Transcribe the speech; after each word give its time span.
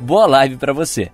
Boa 0.00 0.28
live 0.28 0.56
para 0.56 0.72
você. 0.72 1.10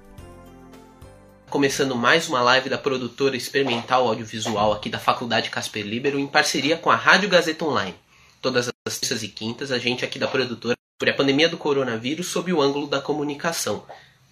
Começando 1.49 1.97
mais 1.97 2.29
uma 2.29 2.43
live 2.43 2.69
da 2.69 2.77
produtora 2.77 3.35
experimental 3.35 4.07
audiovisual 4.07 4.75
aqui 4.75 4.91
da 4.91 4.99
Faculdade 4.99 5.49
Casper 5.49 5.87
Libero 5.87 6.19
em 6.19 6.27
parceria 6.27 6.77
com 6.77 6.91
a 6.91 6.97
Rádio 6.97 7.31
Gazeta 7.31 7.65
Online. 7.65 7.95
Todas 8.43 8.71
as 8.87 8.99
terças 8.99 9.23
e 9.23 9.29
quintas, 9.29 9.73
a 9.73 9.79
gente 9.79 10.05
aqui 10.05 10.19
da 10.19 10.29
produtora 10.29 10.77
sobre 11.01 11.15
a 11.15 11.17
pandemia 11.17 11.49
do 11.49 11.57
coronavírus 11.57 12.29
sob 12.29 12.53
o 12.53 12.61
ângulo 12.61 12.87
da 12.87 13.01
comunicação. 13.01 13.87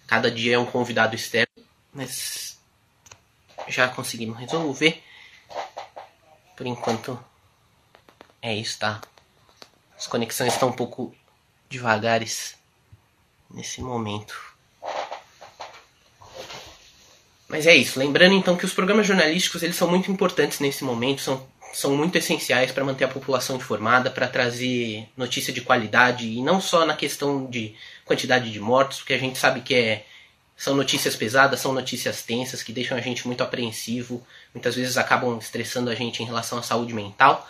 Cada 0.05 0.29
dia 0.29 0.53
é 0.55 0.59
um 0.59 0.67
convidado 0.67 1.15
externo, 1.15 1.63
mas 1.91 2.59
já 3.67 3.87
conseguimos 3.87 4.37
resolver. 4.37 5.01
Por 6.55 6.67
enquanto 6.67 7.19
é 8.39 8.53
isso, 8.53 8.77
tá? 8.77 9.01
As 9.97 10.05
conexões 10.05 10.53
estão 10.53 10.69
um 10.69 10.73
pouco 10.73 11.11
devagares 11.67 12.55
nesse 13.53 13.81
momento. 13.81 14.35
Mas 17.47 17.67
é 17.67 17.75
isso. 17.75 17.99
Lembrando 17.99 18.33
então 18.33 18.57
que 18.57 18.65
os 18.65 18.73
programas 18.73 19.05
jornalísticos 19.05 19.61
eles 19.61 19.75
são 19.75 19.87
muito 19.87 20.11
importantes 20.11 20.59
nesse 20.59 20.83
momento, 20.83 21.21
são, 21.21 21.45
são 21.71 21.95
muito 21.95 22.17
essenciais 22.17 22.71
para 22.71 22.83
manter 22.83 23.03
a 23.03 23.07
população 23.07 23.57
informada, 23.57 24.09
para 24.09 24.27
trazer 24.27 25.07
notícia 25.15 25.53
de 25.53 25.61
qualidade 25.61 26.27
e 26.27 26.41
não 26.41 26.59
só 26.59 26.85
na 26.85 26.95
questão 26.95 27.45
de 27.45 27.75
quantidade 28.05 28.51
de 28.51 28.59
mortos, 28.59 28.97
porque 28.99 29.13
a 29.13 29.19
gente 29.19 29.37
sabe 29.37 29.61
que 29.61 29.75
é, 29.75 30.05
são 30.57 30.75
notícias 30.75 31.15
pesadas, 31.15 31.59
são 31.59 31.73
notícias 31.73 32.23
tensas 32.23 32.63
que 32.63 32.73
deixam 32.73 32.97
a 32.97 33.01
gente 33.01 33.27
muito 33.27 33.43
apreensivo, 33.43 34.25
muitas 34.53 34.75
vezes 34.75 34.97
acabam 34.97 35.37
estressando 35.37 35.91
a 35.91 35.95
gente 35.95 36.23
em 36.23 36.25
relação 36.25 36.57
à 36.57 36.63
saúde 36.63 36.93
mental 36.93 37.47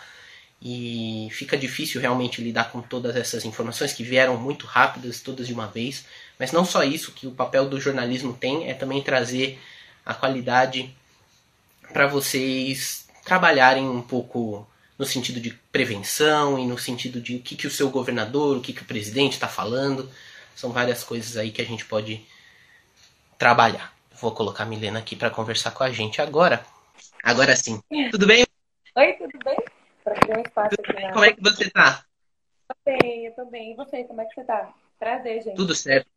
e 0.60 1.28
fica 1.30 1.56
difícil 1.56 2.00
realmente 2.00 2.42
lidar 2.42 2.70
com 2.70 2.80
todas 2.80 3.16
essas 3.16 3.44
informações 3.44 3.92
que 3.92 4.02
vieram 4.02 4.36
muito 4.36 4.66
rápidas, 4.66 5.20
todas 5.20 5.46
de 5.46 5.52
uma 5.52 5.66
vez. 5.66 6.06
Mas 6.38 6.52
não 6.52 6.64
só 6.64 6.82
isso, 6.82 7.12
que 7.12 7.26
o 7.26 7.32
papel 7.32 7.68
do 7.68 7.80
jornalismo 7.80 8.32
tem 8.32 8.68
é 8.68 8.74
também 8.74 9.02
trazer 9.02 9.58
a 10.04 10.14
qualidade 10.14 10.94
para 11.92 12.06
vocês 12.06 13.06
trabalharem 13.24 13.88
um 13.88 14.02
pouco 14.02 14.66
no 14.98 15.04
sentido 15.04 15.40
de 15.40 15.50
prevenção 15.72 16.58
e 16.58 16.66
no 16.66 16.78
sentido 16.78 17.20
de 17.20 17.36
o 17.36 17.40
que, 17.40 17.56
que 17.56 17.66
o 17.66 17.70
seu 17.70 17.90
governador, 17.90 18.56
o 18.56 18.60
que, 18.60 18.72
que 18.72 18.82
o 18.82 18.86
presidente 18.86 19.32
está 19.32 19.48
falando. 19.48 20.10
São 20.54 20.70
várias 20.70 21.02
coisas 21.02 21.36
aí 21.36 21.50
que 21.50 21.60
a 21.60 21.64
gente 21.64 21.84
pode 21.84 22.24
trabalhar. 23.38 23.92
Vou 24.20 24.32
colocar 24.32 24.62
a 24.62 24.66
Milena 24.66 25.00
aqui 25.00 25.16
para 25.16 25.30
conversar 25.30 25.72
com 25.72 25.82
a 25.82 25.90
gente 25.90 26.22
agora. 26.22 26.64
Agora 27.22 27.56
sim. 27.56 27.80
Tudo 28.10 28.26
bem? 28.26 28.46
Oi, 28.96 29.12
tudo 29.14 29.38
bem? 29.44 29.73
Para 30.04 30.14
criar 30.14 30.38
um 30.38 30.42
espaço 30.42 30.76
aqui 30.78 31.00
na... 31.00 31.12
Como 31.12 31.24
é 31.24 31.32
que 31.32 31.40
você 31.40 31.70
tá? 31.70 32.04
Tô 32.68 32.76
bem, 32.84 33.26
eu 33.26 33.34
tô 33.34 33.46
bem. 33.46 33.72
E 33.72 33.74
você, 33.74 34.04
como 34.04 34.20
é 34.20 34.26
que 34.26 34.34
você 34.34 34.44
tá? 34.44 34.72
Prazer, 34.98 35.42
gente. 35.42 35.56
Tudo 35.56 35.74
certo. 35.74 36.08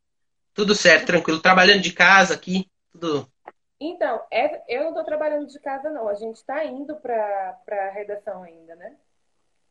Tudo 0.54 0.76
certo, 0.76 1.08
tranquilo. 1.08 1.42
Trabalhando 1.42 1.82
de 1.82 1.94
casa 1.94 2.34
aqui, 2.34 2.70
tudo. 2.92 3.32
Então, 3.80 4.22
é, 4.32 4.64
eu 4.68 4.86
não 4.86 4.94
tô 4.94 5.04
trabalhando 5.04 5.48
de 5.48 5.60
casa, 5.60 5.90
não. 5.90 6.08
A 6.08 6.16
gente 6.16 6.44
tá 6.44 6.66
indo 6.66 6.96
pra, 6.98 7.60
pra 7.66 7.92
redação 7.92 8.44
ainda, 8.44 8.76
né? 8.76 8.96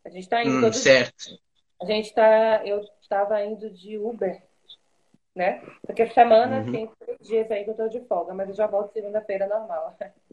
A 0.04 0.08
gente 0.08 0.28
tá 0.28 0.42
indo. 0.42 0.66
Hum, 0.66 0.72
certo. 0.72 1.38
A 1.82 1.84
gente 1.84 2.14
tá. 2.14 2.64
Eu 2.64 2.80
tava 3.08 3.44
indo 3.44 3.68
de 3.70 3.98
Uber, 3.98 4.40
né? 5.34 5.60
Porque 5.84 6.06
semana 6.10 6.60
uhum. 6.60 6.72
tem 6.72 6.90
três 7.00 7.18
dias 7.20 7.50
aí 7.50 7.64
que 7.64 7.70
eu 7.70 7.74
tô 7.74 7.88
de 7.88 8.00
folga, 8.02 8.32
mas 8.32 8.48
eu 8.48 8.54
já 8.54 8.66
volto 8.66 8.92
segunda-feira 8.92 9.46
normal. 9.48 9.96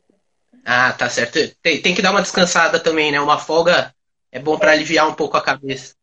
Ah, 0.66 0.94
tá 0.94 1.10
certo. 1.10 1.40
Tem, 1.62 1.82
tem 1.82 1.96
que 1.96 2.02
dar 2.02 2.12
uma 2.12 2.22
descansada 2.22 2.80
também, 2.80 3.12
né? 3.12 3.20
Uma 3.20 3.38
folga 3.38 3.94
é 4.32 4.40
bom 4.40 4.58
para 4.58 4.72
aliviar 4.72 5.08
um 5.08 5.14
pouco 5.14 5.38
a 5.38 5.44
cabeça. 5.44 5.96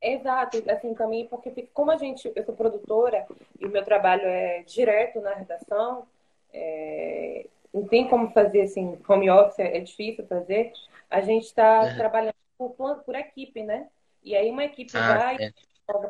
Exato, 0.00 0.62
assim 0.70 0.94
também, 0.94 1.26
porque 1.26 1.68
como 1.72 1.90
a 1.90 1.96
gente, 1.96 2.30
eu 2.34 2.44
sou 2.44 2.54
produtora 2.54 3.26
e 3.58 3.66
o 3.66 3.70
meu 3.70 3.84
trabalho 3.84 4.22
é 4.24 4.62
direto 4.62 5.20
na 5.20 5.34
redação, 5.34 6.06
é, 6.52 7.46
não 7.72 7.86
tem 7.88 8.06
como 8.08 8.30
fazer 8.30 8.62
assim, 8.62 8.98
home 9.08 9.30
office 9.30 9.58
é 9.58 9.80
difícil 9.80 10.26
fazer, 10.26 10.72
a 11.10 11.20
gente 11.20 11.44
está 11.44 11.80
uhum. 11.82 11.96
trabalhando 11.96 12.34
por, 12.56 13.02
por 13.04 13.14
equipe, 13.14 13.62
né? 13.62 13.88
E 14.22 14.36
aí 14.36 14.50
uma 14.50 14.64
equipe 14.64 14.96
ah, 14.96 15.16
vai 15.16 15.36
é. 15.36 15.52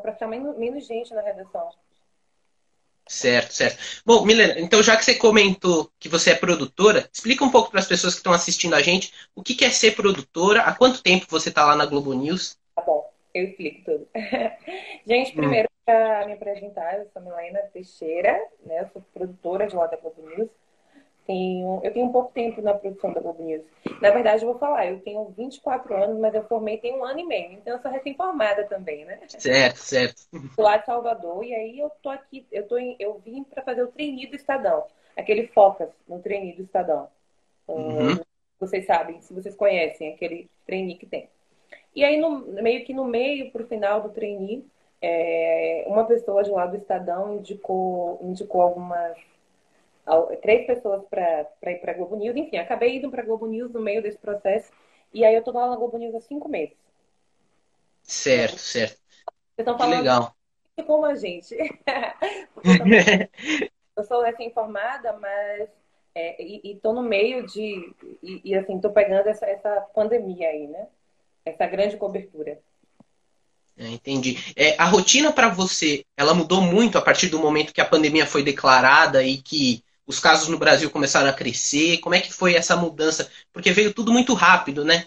para 0.01 0.13
ficar 0.13 0.27
menos, 0.27 0.57
menos 0.57 0.85
gente 0.85 1.13
na 1.13 1.21
redação. 1.21 1.69
Certo, 3.07 3.51
certo. 3.51 4.01
Bom, 4.05 4.25
Milena, 4.25 4.59
então 4.59 4.83
já 4.83 4.97
que 4.97 5.05
você 5.05 5.15
comentou 5.15 5.89
que 5.99 6.09
você 6.09 6.31
é 6.31 6.35
produtora, 6.35 7.09
explica 7.11 7.43
um 7.43 7.51
pouco 7.51 7.71
para 7.71 7.79
as 7.79 7.87
pessoas 7.87 8.13
que 8.13 8.19
estão 8.19 8.33
assistindo 8.33 8.75
a 8.75 8.81
gente 8.81 9.13
o 9.35 9.41
que 9.41 9.63
é 9.63 9.69
ser 9.69 9.95
produtora, 9.95 10.61
há 10.61 10.75
quanto 10.75 11.01
tempo 11.01 11.25
você 11.29 11.49
está 11.49 11.65
lá 11.65 11.75
na 11.75 11.85
Globo 11.85 12.13
News? 12.13 12.57
Tá 12.75 12.81
bom, 12.81 13.09
eu 13.33 13.45
explico 13.45 13.83
tudo. 13.85 14.07
gente, 15.07 15.31
hum. 15.31 15.35
primeiro, 15.35 15.67
hum. 15.67 15.83
para 15.85 16.25
me 16.27 16.33
apresentar, 16.33 16.99
eu 16.99 17.07
sou 17.13 17.21
Milena 17.21 17.59
Teixeira, 17.73 18.37
né? 18.65 18.81
Eu 18.81 18.87
sou 18.93 19.01
produtora 19.13 19.67
de 19.67 19.75
lá 19.75 19.87
da 19.87 19.97
Globo 19.97 20.21
News 20.21 20.49
tenho, 21.27 21.81
eu 21.83 21.93
tenho 21.93 22.05
um 22.05 22.11
pouco 22.11 22.31
tempo 22.31 22.61
na 22.61 22.73
produção 22.73 23.11
da 23.11 23.19
Globo 23.19 23.43
News. 23.43 23.63
Na 24.01 24.09
verdade, 24.09 24.43
eu 24.43 24.49
vou 24.49 24.57
falar, 24.57 24.87
eu 24.87 24.99
tenho 25.01 25.25
24 25.37 25.93
anos, 25.95 26.17
mas 26.17 26.33
eu 26.33 26.43
formei 26.45 26.77
tem 26.77 26.97
um 26.97 27.03
ano 27.03 27.19
e 27.19 27.25
meio. 27.25 27.51
Então, 27.51 27.75
eu 27.75 27.81
sou 27.81 27.91
recém-formada 27.91 28.63
também, 28.63 29.03
né? 29.05 29.19
Certo, 29.27 29.75
certo. 29.75 30.21
Sou 30.55 30.63
lá 30.63 30.77
de 30.77 30.85
Salvador, 30.85 31.43
e 31.43 31.53
aí 31.53 31.77
eu 31.77 31.91
tô 32.01 32.09
aqui, 32.09 32.47
eu, 32.51 32.65
tô 32.65 32.77
em, 32.77 32.95
eu 32.97 33.19
vim 33.19 33.43
para 33.43 33.61
fazer 33.61 33.83
o 33.83 33.87
trainee 33.87 34.27
do 34.27 34.37
Estadão. 34.37 34.85
Aquele 35.15 35.47
focas 35.47 35.89
no 36.07 36.19
trainee 36.19 36.53
do 36.53 36.63
Estadão. 36.63 37.09
Uhum. 37.67 38.17
vocês 38.57 38.85
sabem, 38.85 39.21
se 39.21 39.33
vocês 39.33 39.53
conhecem, 39.53 40.13
aquele 40.13 40.49
trainee 40.65 40.95
que 40.95 41.05
tem. 41.05 41.29
E 41.93 42.05
aí, 42.05 42.17
no, 42.17 42.39
meio 42.61 42.85
que 42.85 42.93
no 42.93 43.03
meio, 43.03 43.51
pro 43.51 43.67
final 43.67 44.01
do 44.01 44.09
trainee, 44.09 44.65
é, 45.01 45.83
uma 45.87 46.05
pessoa 46.05 46.41
de 46.43 46.49
lá 46.49 46.65
do 46.65 46.77
Estadão 46.77 47.35
indicou, 47.35 48.19
indicou 48.23 48.61
algumas 48.61 49.17
três 50.41 50.65
pessoas 50.65 51.03
para 51.09 51.71
ir 51.71 51.81
para 51.81 51.93
Globo 51.93 52.15
News. 52.15 52.35
Enfim, 52.35 52.57
acabei 52.57 52.97
indo 52.97 53.09
para 53.09 53.23
Globo 53.23 53.47
News 53.47 53.71
no 53.71 53.81
meio 53.81 54.01
desse 54.01 54.17
processo. 54.17 54.71
E 55.13 55.25
aí 55.25 55.35
eu 55.35 55.43
tô 55.43 55.51
lá 55.51 55.69
na 55.69 55.75
Globo 55.75 55.97
News 55.97 56.15
há 56.15 56.21
cinco 56.21 56.49
meses. 56.49 56.75
Certo, 58.03 58.57
certo. 58.57 58.95
Vocês 58.95 59.59
estão 59.59 59.77
falando 59.77 59.95
que 59.95 60.01
legal. 60.01 60.35
como 60.85 61.05
a 61.05 61.15
gente. 61.15 61.55
eu, 61.59 61.67
eu 63.97 64.03
sou 64.03 64.21
recém-formada, 64.21 65.13
mas 65.13 65.69
é, 66.15 66.41
e, 66.41 66.61
e 66.63 66.75
tô 66.77 66.93
no 66.93 67.03
meio 67.03 67.45
de. 67.45 67.93
E, 68.23 68.41
e, 68.43 68.55
assim, 68.55 68.79
tô 68.79 68.89
pegando 68.89 69.27
essa, 69.27 69.45
essa 69.45 69.81
pandemia 69.93 70.49
aí, 70.49 70.67
né? 70.67 70.87
Essa 71.45 71.67
grande 71.67 71.95
cobertura. 71.95 72.59
É, 73.77 73.87
entendi. 73.89 74.37
É, 74.55 74.75
a 74.81 74.85
rotina 74.85 75.31
para 75.31 75.49
você, 75.49 76.03
ela 76.17 76.33
mudou 76.33 76.59
muito 76.59 76.97
a 76.97 77.01
partir 77.01 77.27
do 77.27 77.37
momento 77.37 77.71
que 77.71 77.81
a 77.81 77.85
pandemia 77.85 78.25
foi 78.25 78.41
declarada 78.41 79.23
e 79.23 79.37
que 79.37 79.83
os 80.07 80.19
casos 80.19 80.47
no 80.47 80.57
Brasil 80.57 80.89
começaram 80.89 81.29
a 81.29 81.33
crescer? 81.33 81.99
Como 81.99 82.15
é 82.15 82.21
que 82.21 82.33
foi 82.33 82.55
essa 82.55 82.77
mudança? 82.77 83.29
Porque 83.51 83.71
veio 83.71 83.93
tudo 83.93 84.11
muito 84.13 84.33
rápido, 84.33 84.85
né? 84.85 85.05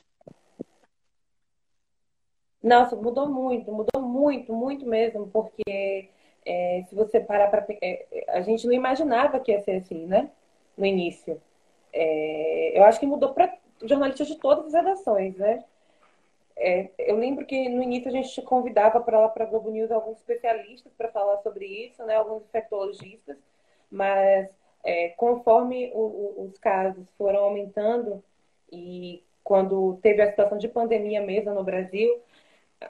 Nossa, 2.62 2.94
mudou 2.94 3.27
muito, 3.27 3.72
mudou 3.72 4.03
muito, 4.03 4.53
muito 4.53 4.87
mesmo, 4.87 5.27
porque 5.28 6.10
é, 6.44 6.84
se 6.86 6.95
você 6.95 7.19
parar 7.19 7.48
para. 7.48 7.65
É, 7.83 8.24
a 8.28 8.42
gente 8.42 8.66
não 8.66 8.74
imaginava 8.74 9.41
que 9.41 9.51
ia 9.51 9.63
ser 9.63 9.77
assim, 9.77 10.07
né? 10.07 10.30
No 10.77 10.84
início. 10.84 11.41
É, 11.92 12.78
eu 12.78 12.84
acho 12.84 13.01
que 13.01 13.07
mudou 13.07 13.33
para 13.33 13.57
jornalistas 13.83 14.28
de 14.28 14.36
todas 14.36 14.66
as 14.66 14.74
redações, 14.74 15.34
né? 15.36 15.65
É, 16.57 16.91
eu 16.98 17.16
lembro 17.16 17.47
que 17.47 17.71
no 17.71 17.83
início 17.83 18.09
a 18.09 18.13
gente 18.13 18.42
convidava 18.42 19.01
para 19.01 19.19
lá 19.19 19.28
para 19.28 19.45
a 19.45 19.48
Globo 19.48 19.71
News 19.71 19.91
alguns 19.91 20.19
especialistas 20.19 20.92
para 20.92 21.09
falar 21.09 21.39
sobre 21.39 21.65
isso, 21.65 22.04
né? 22.04 22.16
Alguns 22.16 22.45
infectologistas, 22.45 23.39
mas 23.91 24.51
é, 24.84 25.10
conforme 25.10 25.91
o, 25.94 25.98
o, 25.98 26.44
os 26.47 26.59
casos 26.59 27.06
foram 27.16 27.41
aumentando 27.41 28.22
e 28.72 29.22
quando 29.42 29.98
teve 30.03 30.22
a 30.22 30.30
situação 30.30 30.59
de 30.59 30.68
pandemia 30.68 31.21
mesmo 31.21 31.53
no 31.53 31.65
Brasil, 31.65 32.22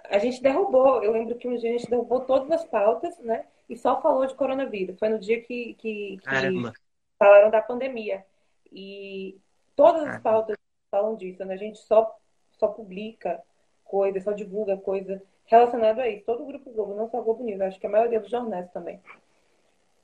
a 0.08 0.19
gente 0.19 0.42
derrubou. 0.42 1.02
Eu 1.02 1.12
lembro 1.12 1.37
que 1.37 1.48
um 1.48 1.56
dia 1.56 1.70
a 1.70 1.78
gente 1.78 1.90
derrubou 1.90 2.20
todas 2.20 2.50
as 2.50 2.64
pautas, 2.64 3.19
né? 3.19 3.44
E 3.69 3.76
só 3.76 4.00
falou 4.00 4.26
de 4.26 4.34
coronavírus. 4.34 4.98
Foi 4.98 5.08
no 5.08 5.19
dia 5.19 5.40
que, 5.40 5.75
que, 5.75 6.19
que 6.19 6.72
falaram 7.19 7.50
da 7.50 7.62
pandemia. 7.62 8.25
E 8.72 9.38
todas 9.75 10.06
as 10.06 10.20
pautas 10.20 10.56
falam 10.90 11.16
disso, 11.16 11.44
né? 11.44 11.54
A 11.54 11.56
gente 11.56 11.78
só, 11.78 12.16
só 12.58 12.69
publica 12.69 13.40
coisa, 13.84 14.20
só 14.20 14.32
divulga 14.32 14.76
coisa 14.76 15.22
relacionada 15.46 16.02
a 16.02 16.08
isso. 16.08 16.25
Todo 16.25 16.43
o 16.43 16.46
Grupo 16.46 16.70
Globo, 16.70 16.94
não 16.94 17.08
só 17.08 17.20
o 17.20 17.25
Globo 17.25 17.43
News, 17.43 17.60
acho 17.60 17.81
que 17.81 17.86
a 17.86 17.90
maioria 17.90 18.20
dos 18.20 18.31
jornais 18.31 18.70
também. 18.70 19.00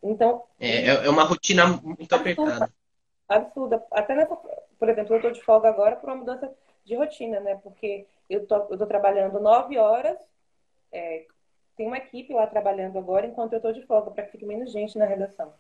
Então. 0.02 0.44
É, 0.60 0.88
é, 0.88 1.06
é 1.06 1.10
uma 1.10 1.24
rotina 1.24 1.66
muito 1.66 2.14
apertada. 2.14 2.70
Absurda. 3.28 3.84
Até 3.90 4.14
nessa, 4.14 4.36
por 4.78 4.88
exemplo, 4.88 5.14
eu 5.14 5.16
estou 5.16 5.32
de 5.32 5.42
folga 5.42 5.68
agora 5.68 5.96
por 5.96 6.08
uma 6.08 6.16
mudança 6.16 6.52
de 6.84 6.94
rotina, 6.94 7.40
né? 7.40 7.56
Porque 7.56 8.06
eu 8.30 8.42
estou 8.42 8.86
trabalhando 8.86 9.40
nove 9.40 9.76
horas, 9.78 10.16
é, 10.92 11.24
tem 11.76 11.86
uma 11.86 11.98
equipe 11.98 12.32
lá 12.32 12.46
trabalhando 12.46 12.98
agora, 12.98 13.26
enquanto 13.26 13.52
eu 13.52 13.58
estou 13.58 13.72
de 13.72 13.82
folga, 13.82 14.10
para 14.10 14.24
que 14.24 14.32
fique 14.32 14.46
menos 14.46 14.72
gente 14.72 14.96
na 14.96 15.04
redação. 15.04 15.52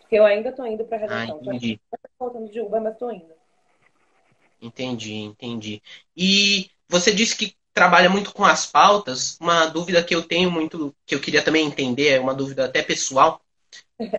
Porque 0.00 0.16
eu 0.16 0.24
ainda 0.24 0.48
estou 0.48 0.66
indo 0.66 0.84
para 0.84 0.96
a 0.96 1.00
redação. 1.00 1.40
Ah, 1.40 1.48
entendi. 1.48 1.80
Estou 1.92 2.30
voltando 2.30 2.50
de 2.50 2.60
Uber, 2.60 2.80
mas 2.80 2.94
estou 2.94 3.12
indo. 3.12 3.32
Entendi, 4.60 5.14
entendi. 5.14 5.82
E 6.16 6.70
você 6.88 7.14
disse 7.14 7.36
que 7.36 7.54
trabalha 7.72 8.10
muito 8.10 8.34
com 8.34 8.44
as 8.44 8.66
pautas. 8.66 9.38
Uma 9.40 9.66
dúvida 9.66 10.02
que 10.02 10.14
eu 10.14 10.22
tenho 10.22 10.50
muito, 10.50 10.94
que 11.06 11.14
eu 11.14 11.20
queria 11.20 11.42
também 11.42 11.66
entender, 11.66 12.08
é 12.08 12.20
uma 12.20 12.34
dúvida 12.34 12.64
até 12.64 12.82
pessoal. 12.82 13.40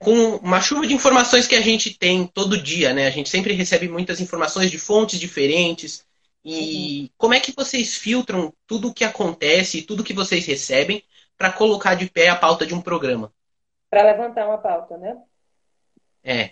Com 0.04 0.36
uma 0.38 0.62
chuva 0.62 0.86
de 0.86 0.94
informações 0.94 1.48
que 1.48 1.56
a 1.56 1.62
gente 1.62 1.98
tem 1.98 2.28
todo 2.28 2.62
dia, 2.62 2.94
né? 2.94 3.08
A 3.08 3.12
gente 3.12 3.30
sempre 3.30 3.54
recebe 3.54 3.88
muitas 3.88 4.20
informações 4.20 4.70
de 4.70 4.78
fontes 4.78 5.20
diferentes. 5.20 6.06
E 6.44 7.02
uhum. 7.02 7.10
como 7.18 7.34
é 7.34 7.40
que 7.40 7.54
vocês 7.56 7.96
filtram 7.96 8.54
tudo 8.68 8.90
o 8.90 8.94
que 8.94 9.04
acontece 9.04 9.80
e 9.80 9.82
tudo 9.82 10.04
que 10.04 10.14
vocês 10.14 10.46
recebem 10.46 11.04
para 11.38 11.52
colocar 11.52 11.96
de 11.96 12.10
pé 12.10 12.30
a 12.30 12.36
pauta 12.36 12.66
de 12.66 12.74
um 12.74 12.82
programa? 12.82 13.32
Para 13.90 14.04
levantar 14.04 14.48
uma 14.48 14.58
pauta, 14.58 14.98
né? 14.98 15.18
É. 16.24 16.52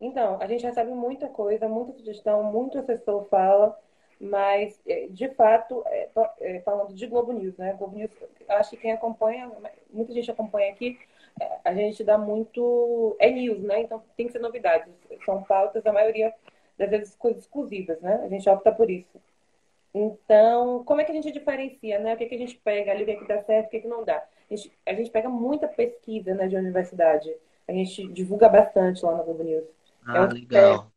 Então, 0.00 0.38
a 0.40 0.46
gente 0.46 0.64
recebe 0.64 0.90
muita 0.90 1.28
coisa, 1.28 1.68
muita 1.68 1.92
sugestão, 1.92 2.42
muito 2.42 2.76
assessor 2.78 3.24
fala, 3.28 3.78
mas, 4.20 4.78
é, 4.86 5.06
de 5.08 5.28
fato, 5.30 5.84
é, 5.86 6.08
é, 6.40 6.60
falando 6.60 6.92
de 6.92 7.06
Globo 7.06 7.32
News, 7.32 7.56
né? 7.56 7.72
Globo 7.74 7.96
News, 7.96 8.10
acho 8.48 8.70
que 8.70 8.76
quem 8.76 8.92
acompanha, 8.92 9.50
muita 9.92 10.12
gente 10.12 10.30
acompanha 10.30 10.72
aqui, 10.72 10.98
a 11.64 11.74
gente 11.74 12.04
dá 12.04 12.18
muito. 12.18 13.16
É 13.18 13.30
news, 13.30 13.60
né? 13.62 13.80
Então 13.80 14.02
tem 14.16 14.26
que 14.26 14.32
ser 14.32 14.38
novidades. 14.38 14.92
São 15.24 15.42
pautas, 15.42 15.84
a 15.86 15.92
maioria 15.92 16.32
das 16.78 16.90
vezes, 16.90 17.16
coisas 17.16 17.42
exclusivas, 17.42 18.00
né? 18.00 18.20
A 18.24 18.28
gente 18.28 18.48
opta 18.48 18.72
por 18.72 18.90
isso. 18.90 19.20
Então, 19.94 20.82
como 20.84 21.00
é 21.00 21.04
que 21.04 21.12
a 21.12 21.14
gente 21.14 21.30
diferencia, 21.30 21.98
né? 21.98 22.14
O 22.14 22.16
que, 22.16 22.24
é 22.24 22.28
que 22.28 22.34
a 22.34 22.38
gente 22.38 22.56
pega 22.56 22.90
ali, 22.90 23.02
o 23.02 23.06
que, 23.06 23.12
é 23.12 23.16
que 23.16 23.28
dá 23.28 23.42
certo, 23.42 23.66
o 23.66 23.70
que, 23.70 23.76
é 23.76 23.80
que 23.80 23.88
não 23.88 24.04
dá? 24.04 24.16
A 24.50 24.54
gente, 24.54 24.72
a 24.86 24.94
gente 24.94 25.10
pega 25.10 25.28
muita 25.28 25.68
pesquisa 25.68 26.34
né, 26.34 26.48
de 26.48 26.56
universidade. 26.56 27.30
A 27.68 27.72
gente 27.72 28.08
divulga 28.08 28.48
bastante 28.48 29.04
lá 29.04 29.16
na 29.16 29.22
Globo 29.22 29.42
News. 29.42 29.64
Ah, 30.06 30.16
é 30.16 30.20
um 30.22 30.28
legal. 30.28 30.92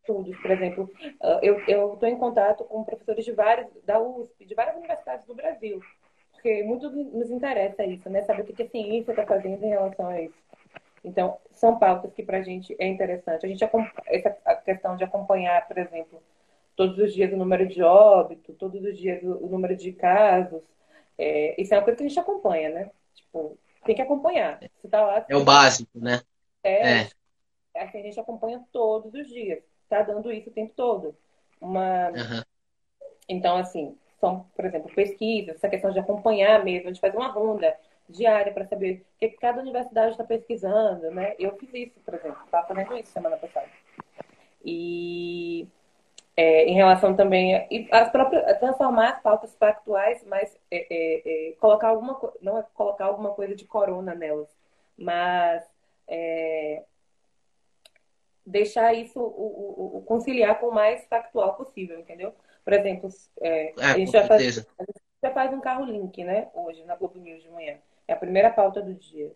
Estudos, 0.00 0.36
por 0.40 0.50
exemplo. 0.50 0.90
Ah, 1.20 1.40
eu 1.42 1.58
estou 1.58 2.08
em 2.08 2.16
contato 2.16 2.64
com 2.64 2.84
professores 2.84 3.24
de 3.24 3.32
várias, 3.32 3.66
da 3.84 4.00
USP, 4.00 4.44
de 4.44 4.54
várias 4.54 4.76
universidades 4.76 5.26
do 5.26 5.34
Brasil. 5.34 5.80
Porque 6.38 6.62
muito 6.62 6.88
nos 6.88 7.30
interessa 7.30 7.84
isso, 7.84 8.08
né? 8.08 8.22
Saber 8.22 8.42
o 8.42 8.44
que 8.44 8.62
a 8.62 8.68
ciência 8.68 9.10
está 9.10 9.26
fazendo 9.26 9.64
em 9.64 9.70
relação 9.70 10.06
a 10.06 10.22
isso. 10.22 10.38
Então, 11.02 11.36
são 11.50 11.78
pautas 11.78 12.12
que 12.12 12.22
para 12.22 12.38
a 12.38 12.42
gente 12.42 12.76
é 12.78 12.86
interessante. 12.86 13.44
A 13.44 13.48
gente 13.48 13.64
essa 14.06 14.36
a 14.44 14.54
questão 14.54 14.96
de 14.96 15.02
acompanhar, 15.02 15.66
por 15.66 15.76
exemplo, 15.78 16.22
todos 16.76 16.96
os 16.98 17.12
dias 17.12 17.32
o 17.32 17.36
número 17.36 17.66
de 17.66 17.82
óbito, 17.82 18.52
todos 18.52 18.84
os 18.84 18.96
dias 18.96 19.20
o, 19.24 19.46
o 19.46 19.48
número 19.48 19.76
de 19.76 19.92
casos. 19.92 20.62
É, 21.18 21.60
isso 21.60 21.74
é 21.74 21.76
uma 21.76 21.82
coisa 21.82 21.96
que 21.96 22.04
a 22.04 22.08
gente 22.08 22.20
acompanha, 22.20 22.68
né? 22.68 22.90
Tipo, 23.14 23.58
tem 23.84 23.96
que 23.96 24.02
acompanhar. 24.02 24.60
Você 24.60 24.88
tá 24.88 25.04
lá, 25.04 25.26
é 25.28 25.36
o 25.36 25.44
básico, 25.44 25.98
né? 25.98 26.20
É, 26.62 27.00
é. 27.00 27.08
Assim, 27.74 27.98
a 27.98 28.02
gente 28.02 28.20
acompanha 28.20 28.64
todos 28.72 29.12
os 29.12 29.26
dias. 29.26 29.60
Tá 29.88 30.02
dando 30.02 30.30
isso 30.30 30.50
o 30.50 30.52
tempo 30.52 30.72
todo. 30.76 31.16
Uma... 31.60 32.10
Uhum. 32.10 32.42
Então, 33.28 33.56
assim, 33.56 33.96
são, 34.20 34.46
por 34.54 34.64
exemplo, 34.64 34.94
pesquisas, 34.94 35.56
essa 35.56 35.68
questão 35.68 35.90
de 35.90 35.98
acompanhar 35.98 36.64
mesmo, 36.64 36.88
a 36.88 36.92
gente 36.92 37.00
faz 37.00 37.14
uma 37.14 37.28
ronda 37.28 37.76
diária 38.08 38.52
para 38.52 38.66
saber 38.66 39.04
o 39.16 39.18
que 39.18 39.28
cada 39.30 39.60
universidade 39.60 40.12
está 40.12 40.24
pesquisando, 40.24 41.10
né? 41.10 41.34
Eu 41.38 41.56
fiz 41.56 41.72
isso, 41.74 42.00
por 42.00 42.14
exemplo, 42.14 42.42
estava 42.44 42.66
fazendo 42.66 42.96
isso 42.96 43.12
semana 43.12 43.36
passada. 43.36 43.68
E 44.64 45.68
é, 46.36 46.64
em 46.66 46.74
relação 46.74 47.14
também 47.16 47.56
a, 47.56 47.66
as 48.00 48.10
próprias, 48.10 48.58
transformar 48.58 49.10
as 49.10 49.20
pautas 49.22 49.54
factuais, 49.56 50.24
mas 50.24 50.56
é, 50.70 50.86
é, 50.90 51.48
é 51.50 51.52
colocar 51.54 51.88
alguma 51.88 52.18
não 52.40 52.58
é 52.58 52.64
colocar 52.74 53.06
alguma 53.06 53.34
coisa 53.34 53.54
de 53.54 53.64
corona 53.64 54.14
nelas, 54.14 54.48
mas 54.96 55.64
é, 56.06 56.84
deixar 58.46 58.94
isso 58.94 59.20
o, 59.20 59.24
o, 59.24 59.98
o, 59.98 60.02
conciliar 60.02 60.58
com 60.58 60.68
o 60.68 60.74
mais 60.74 61.04
factual 61.06 61.54
possível, 61.54 61.98
entendeu? 61.98 62.34
Por 62.68 62.74
exemplo, 62.74 63.08
é, 63.40 63.72
a, 63.78 63.96
gente 63.96 64.12
já 64.12 64.26
faz, 64.26 64.42
a 64.42 64.84
gente 64.84 65.00
já 65.22 65.30
faz 65.32 65.50
um 65.54 65.60
carro 65.60 65.86
link, 65.86 66.22
né? 66.22 66.48
Hoje 66.52 66.84
na 66.84 66.96
Globo 66.96 67.18
News 67.18 67.42
de 67.42 67.48
manhã. 67.48 67.78
É 68.06 68.12
a 68.12 68.16
primeira 68.16 68.50
pauta 68.50 68.82
do 68.82 68.92
dia. 68.92 69.32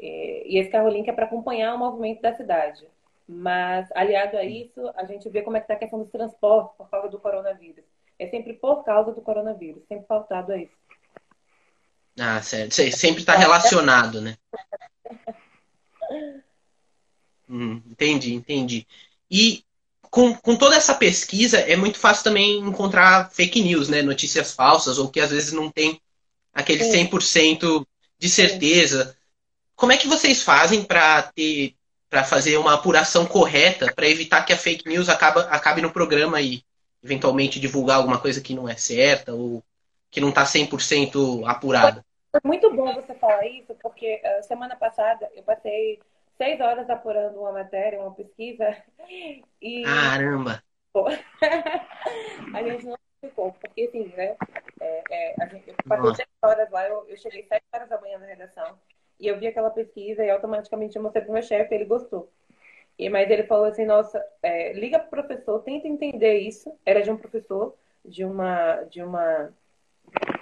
É, 0.00 0.42
e 0.46 0.56
esse 0.56 0.70
carro-link 0.70 1.06
é 1.06 1.12
para 1.12 1.26
acompanhar 1.26 1.74
o 1.74 1.78
movimento 1.78 2.22
da 2.22 2.34
cidade. 2.34 2.88
Mas, 3.28 3.92
aliado 3.92 4.38
a 4.38 4.42
isso, 4.42 4.90
a 4.96 5.04
gente 5.04 5.28
vê 5.28 5.42
como 5.42 5.58
é 5.58 5.60
que 5.60 5.64
está 5.64 5.74
a 5.74 5.78
questão 5.78 5.98
dos 5.98 6.10
transportes 6.10 6.74
por 6.78 6.88
causa 6.88 7.10
do 7.10 7.20
coronavírus. 7.20 7.84
É 8.18 8.26
sempre 8.28 8.54
por 8.54 8.82
causa 8.84 9.12
do 9.12 9.20
coronavírus, 9.20 9.82
sempre 9.86 10.06
faltado 10.06 10.52
a 10.52 10.56
isso. 10.56 10.72
Ah, 12.18 12.40
certo. 12.40 12.72
Sempre 12.72 13.20
está 13.20 13.36
relacionado, 13.36 14.22
né? 14.22 14.34
Hum, 17.50 17.82
entendi, 17.90 18.32
entendi. 18.32 18.86
E 19.30 19.62
com, 20.12 20.34
com 20.34 20.54
toda 20.54 20.76
essa 20.76 20.94
pesquisa, 20.94 21.58
é 21.58 21.74
muito 21.74 21.98
fácil 21.98 22.24
também 22.24 22.58
encontrar 22.58 23.30
fake 23.30 23.62
news, 23.62 23.88
né? 23.88 24.02
Notícias 24.02 24.52
falsas, 24.52 24.98
ou 24.98 25.08
que 25.08 25.18
às 25.18 25.30
vezes 25.30 25.52
não 25.52 25.70
tem 25.70 25.98
aquele 26.52 26.84
100% 26.84 27.86
de 28.18 28.28
certeza. 28.28 29.16
Como 29.74 29.90
é 29.90 29.96
que 29.96 30.06
vocês 30.06 30.42
fazem 30.42 30.84
para 30.84 31.22
ter 31.22 31.74
para 32.10 32.24
fazer 32.24 32.58
uma 32.58 32.74
apuração 32.74 33.24
correta 33.24 33.90
para 33.90 34.06
evitar 34.06 34.42
que 34.42 34.52
a 34.52 34.56
fake 34.56 34.86
news 34.86 35.08
acaba, 35.08 35.44
acabe 35.44 35.80
no 35.80 35.90
programa 35.90 36.42
e 36.42 36.62
eventualmente 37.02 37.58
divulgar 37.58 37.96
alguma 37.96 38.18
coisa 38.18 38.42
que 38.42 38.54
não 38.54 38.68
é 38.68 38.76
certa 38.76 39.32
ou 39.32 39.64
que 40.10 40.20
não 40.20 40.28
está 40.28 40.44
100% 40.44 41.42
apurada? 41.46 42.04
Muito 42.44 42.70
bom 42.74 42.94
você 42.94 43.14
falar 43.14 43.46
isso, 43.46 43.74
porque 43.82 44.20
uh, 44.22 44.46
semana 44.46 44.76
passada 44.76 45.26
eu 45.34 45.42
passei 45.42 46.00
seis 46.42 46.60
horas 46.60 46.90
apurando 46.90 47.38
uma 47.38 47.52
matéria, 47.52 48.00
uma 48.00 48.12
pesquisa 48.12 48.76
e... 49.60 49.84
Caramba! 49.84 50.60
a 52.54 52.62
gente 52.64 52.84
não 52.84 52.98
ficou, 53.20 53.52
porque 53.52 53.82
assim, 53.82 54.12
né? 54.16 54.36
É, 54.80 55.02
é, 55.10 55.34
a 55.40 55.46
gente, 55.46 55.68
eu 55.68 55.76
passei 55.86 56.16
seis 56.16 56.28
horas 56.42 56.68
lá, 56.70 56.88
eu, 56.88 57.06
eu 57.08 57.16
cheguei 57.16 57.44
sete 57.44 57.64
horas 57.72 57.88
da 57.88 58.00
manhã 58.00 58.18
na 58.18 58.26
redação 58.26 58.76
e 59.20 59.28
eu 59.28 59.38
vi 59.38 59.46
aquela 59.46 59.70
pesquisa 59.70 60.24
e 60.24 60.30
automaticamente 60.30 60.96
eu 60.96 61.02
mostrei 61.02 61.22
pro 61.22 61.32
meu 61.32 61.42
chefe, 61.42 61.74
ele 61.74 61.84
gostou. 61.84 62.28
E, 62.98 63.08
mas 63.08 63.30
ele 63.30 63.44
falou 63.44 63.66
assim, 63.66 63.86
nossa, 63.86 64.22
é, 64.42 64.72
liga 64.72 64.98
pro 64.98 65.22
professor, 65.22 65.60
tenta 65.62 65.86
entender 65.86 66.38
isso. 66.40 66.76
Era 66.84 67.02
de 67.02 67.10
um 67.10 67.16
professor 67.16 67.74
de 68.04 68.24
uma, 68.24 68.82
de 68.84 69.00
uma 69.00 69.52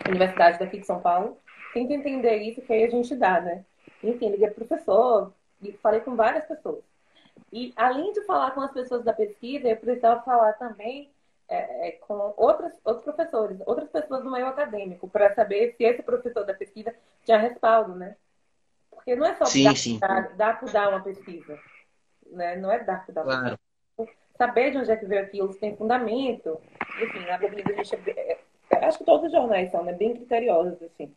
universidade 0.08 0.58
daqui 0.58 0.78
de 0.78 0.86
São 0.86 1.00
Paulo. 1.00 1.38
Tenta 1.74 1.92
entender 1.92 2.36
isso, 2.36 2.62
que 2.62 2.72
aí 2.72 2.84
a 2.84 2.90
gente 2.90 3.14
dá, 3.14 3.40
né? 3.40 3.64
Enfim, 4.02 4.30
liguei 4.30 4.48
pro 4.48 4.66
professor, 4.66 5.32
e 5.62 5.72
falei 5.72 6.00
com 6.00 6.16
várias 6.16 6.44
pessoas. 6.46 6.82
E 7.52 7.72
além 7.76 8.12
de 8.12 8.22
falar 8.22 8.52
com 8.52 8.60
as 8.60 8.72
pessoas 8.72 9.04
da 9.04 9.12
pesquisa, 9.12 9.68
eu 9.68 9.76
precisava 9.76 10.22
falar 10.22 10.52
também 10.54 11.10
é, 11.48 11.88
é, 11.88 11.92
com 11.92 12.32
outros, 12.36 12.72
outros 12.84 13.04
professores, 13.04 13.58
outras 13.66 13.88
pessoas 13.90 14.22
do 14.22 14.30
meio 14.30 14.46
acadêmico, 14.46 15.08
para 15.08 15.34
saber 15.34 15.74
se 15.76 15.82
esse 15.82 16.02
professor 16.02 16.44
da 16.44 16.54
pesquisa 16.54 16.94
tinha 17.24 17.38
respaldo, 17.38 17.94
né? 17.96 18.16
Porque 18.90 19.16
não 19.16 19.26
é 19.26 19.34
só 19.34 19.46
sim, 19.46 19.64
dar, 19.64 19.76
sim. 19.76 19.98
Dar, 19.98 20.36
dar 20.36 20.64
dar 20.72 20.88
uma 20.90 21.02
pesquisa. 21.02 21.58
Né? 22.30 22.56
Não 22.56 22.70
é 22.70 22.84
dar 22.84 23.04
por 23.04 23.12
dar 23.12 23.24
uma 23.24 23.40
claro. 23.40 23.58
pesquisa. 23.96 24.18
Saber 24.38 24.70
de 24.70 24.78
onde 24.78 24.90
é 24.90 24.96
que 24.96 25.06
veio 25.06 25.22
aquilo, 25.22 25.52
se 25.52 25.58
tem 25.58 25.76
fundamento. 25.76 26.60
Enfim, 27.02 27.28
a 27.28 27.38
gente 27.38 28.10
é, 28.10 28.38
é, 28.70 28.84
acho 28.84 28.98
que 28.98 29.04
todos 29.04 29.26
os 29.26 29.32
jornais 29.32 29.70
são 29.70 29.82
né? 29.82 29.92
bem 29.92 30.14
criteriosos, 30.14 30.80
assim. 30.82 31.12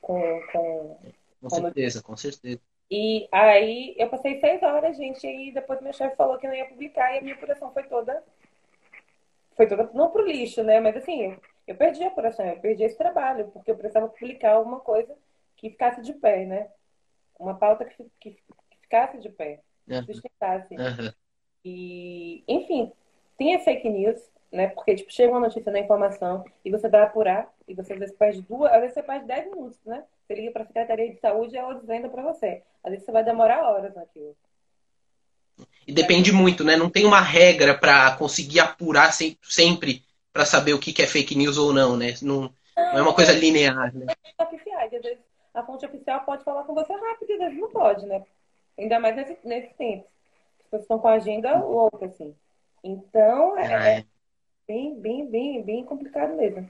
Com, 0.00 0.42
com, 0.52 0.98
com 1.40 1.50
certeza, 1.50 2.02
com 2.02 2.16
certeza. 2.16 2.60
E 2.90 3.28
aí 3.32 3.94
eu 3.98 4.08
passei 4.08 4.38
seis 4.40 4.62
horas, 4.62 4.96
gente, 4.96 5.26
e 5.26 5.52
depois 5.52 5.80
meu 5.80 5.92
chefe 5.92 6.16
falou 6.16 6.38
que 6.38 6.46
não 6.46 6.54
ia 6.54 6.68
publicar 6.68 7.14
e 7.14 7.18
a 7.18 7.22
minha 7.22 7.34
apuração 7.34 7.72
foi 7.72 7.84
toda 7.84 8.22
foi 9.56 9.66
toda, 9.66 9.88
não 9.92 10.10
pro 10.10 10.26
lixo, 10.26 10.62
né? 10.62 10.80
Mas 10.80 10.96
assim, 10.96 11.36
eu 11.66 11.74
perdi 11.76 12.02
a 12.02 12.08
apuração, 12.08 12.44
eu 12.46 12.58
perdi 12.58 12.84
esse 12.84 12.96
trabalho, 12.96 13.48
porque 13.52 13.70
eu 13.70 13.76
precisava 13.76 14.08
publicar 14.08 14.52
alguma 14.52 14.80
coisa 14.80 15.14
que 15.56 15.70
ficasse 15.70 16.02
de 16.02 16.12
pé, 16.12 16.44
né? 16.44 16.68
Uma 17.38 17.54
pauta 17.54 17.84
que, 17.84 18.04
que, 18.20 18.30
que 18.30 18.78
ficasse 18.82 19.18
de 19.18 19.28
pé, 19.28 19.60
que 19.86 20.12
sustentasse. 20.12 20.74
Uhum. 20.74 21.12
E, 21.64 22.44
enfim, 22.46 22.92
tem 23.38 23.54
a 23.54 23.60
fake 23.60 23.88
news, 23.88 24.20
né? 24.52 24.68
Porque, 24.68 24.94
tipo, 24.94 25.12
chega 25.12 25.32
uma 25.32 25.40
notícia 25.40 25.72
na 25.72 25.78
informação 25.78 26.44
e 26.64 26.70
você 26.70 26.88
vai 26.88 27.02
apurar, 27.02 27.52
e 27.66 27.74
você 27.74 27.94
às 27.94 27.98
vezes 27.98 28.16
perde 28.16 28.42
duas, 28.42 28.72
às 28.72 28.80
vezes 28.80 28.94
você 28.94 29.02
perde 29.02 29.26
dez 29.26 29.44
minutos, 29.46 29.78
né? 29.84 30.04
Você 30.26 30.34
liga 30.34 30.52
para 30.52 30.62
a 30.62 30.66
Secretaria 30.66 31.12
de 31.12 31.20
Saúde 31.20 31.54
e 31.54 31.58
ela 31.58 31.74
desvenda 31.74 32.08
para 32.08 32.22
você. 32.22 32.62
Às 32.82 32.90
vezes 32.90 33.06
você 33.06 33.12
vai 33.12 33.24
demorar 33.24 33.68
horas 33.68 33.94
naquilo. 33.94 34.36
E 35.86 35.92
depende 35.92 36.32
muito, 36.32 36.64
né? 36.64 36.76
Não 36.76 36.90
tem 36.90 37.04
uma 37.04 37.20
regra 37.20 37.76
para 37.76 38.16
conseguir 38.16 38.60
apurar 38.60 39.12
sempre 39.12 40.04
para 40.32 40.44
saber 40.44 40.74
o 40.74 40.80
que 40.80 41.00
é 41.02 41.06
fake 41.06 41.36
news 41.36 41.56
ou 41.56 41.72
não, 41.72 41.96
né? 41.96 42.14
Não, 42.22 42.52
não 42.76 42.98
é 42.98 43.02
uma 43.02 43.14
coisa 43.14 43.32
linear, 43.32 43.94
né? 43.94 44.06
Às 44.38 44.90
vezes 44.90 45.18
a 45.54 45.62
fonte 45.62 45.86
oficial 45.86 46.24
pode 46.24 46.42
falar 46.42 46.64
com 46.64 46.74
você 46.74 46.92
rápido, 46.92 47.32
às 47.32 47.38
vezes 47.38 47.58
não 47.58 47.70
pode, 47.70 48.04
né? 48.06 48.22
Ainda 48.76 48.98
mais 48.98 49.14
nesse, 49.14 49.38
nesse 49.44 49.72
tempo. 49.74 50.06
As 50.58 50.64
pessoas 50.64 50.82
estão 50.82 50.98
com 50.98 51.08
a 51.08 51.12
agenda 51.12 51.58
louca, 51.58 52.06
assim. 52.06 52.34
Então, 52.82 53.56
é, 53.56 53.72
é, 53.72 53.98
é 53.98 54.04
bem, 54.66 54.98
bem, 54.98 55.30
bem, 55.30 55.62
bem 55.62 55.84
complicado 55.84 56.34
mesmo. 56.34 56.68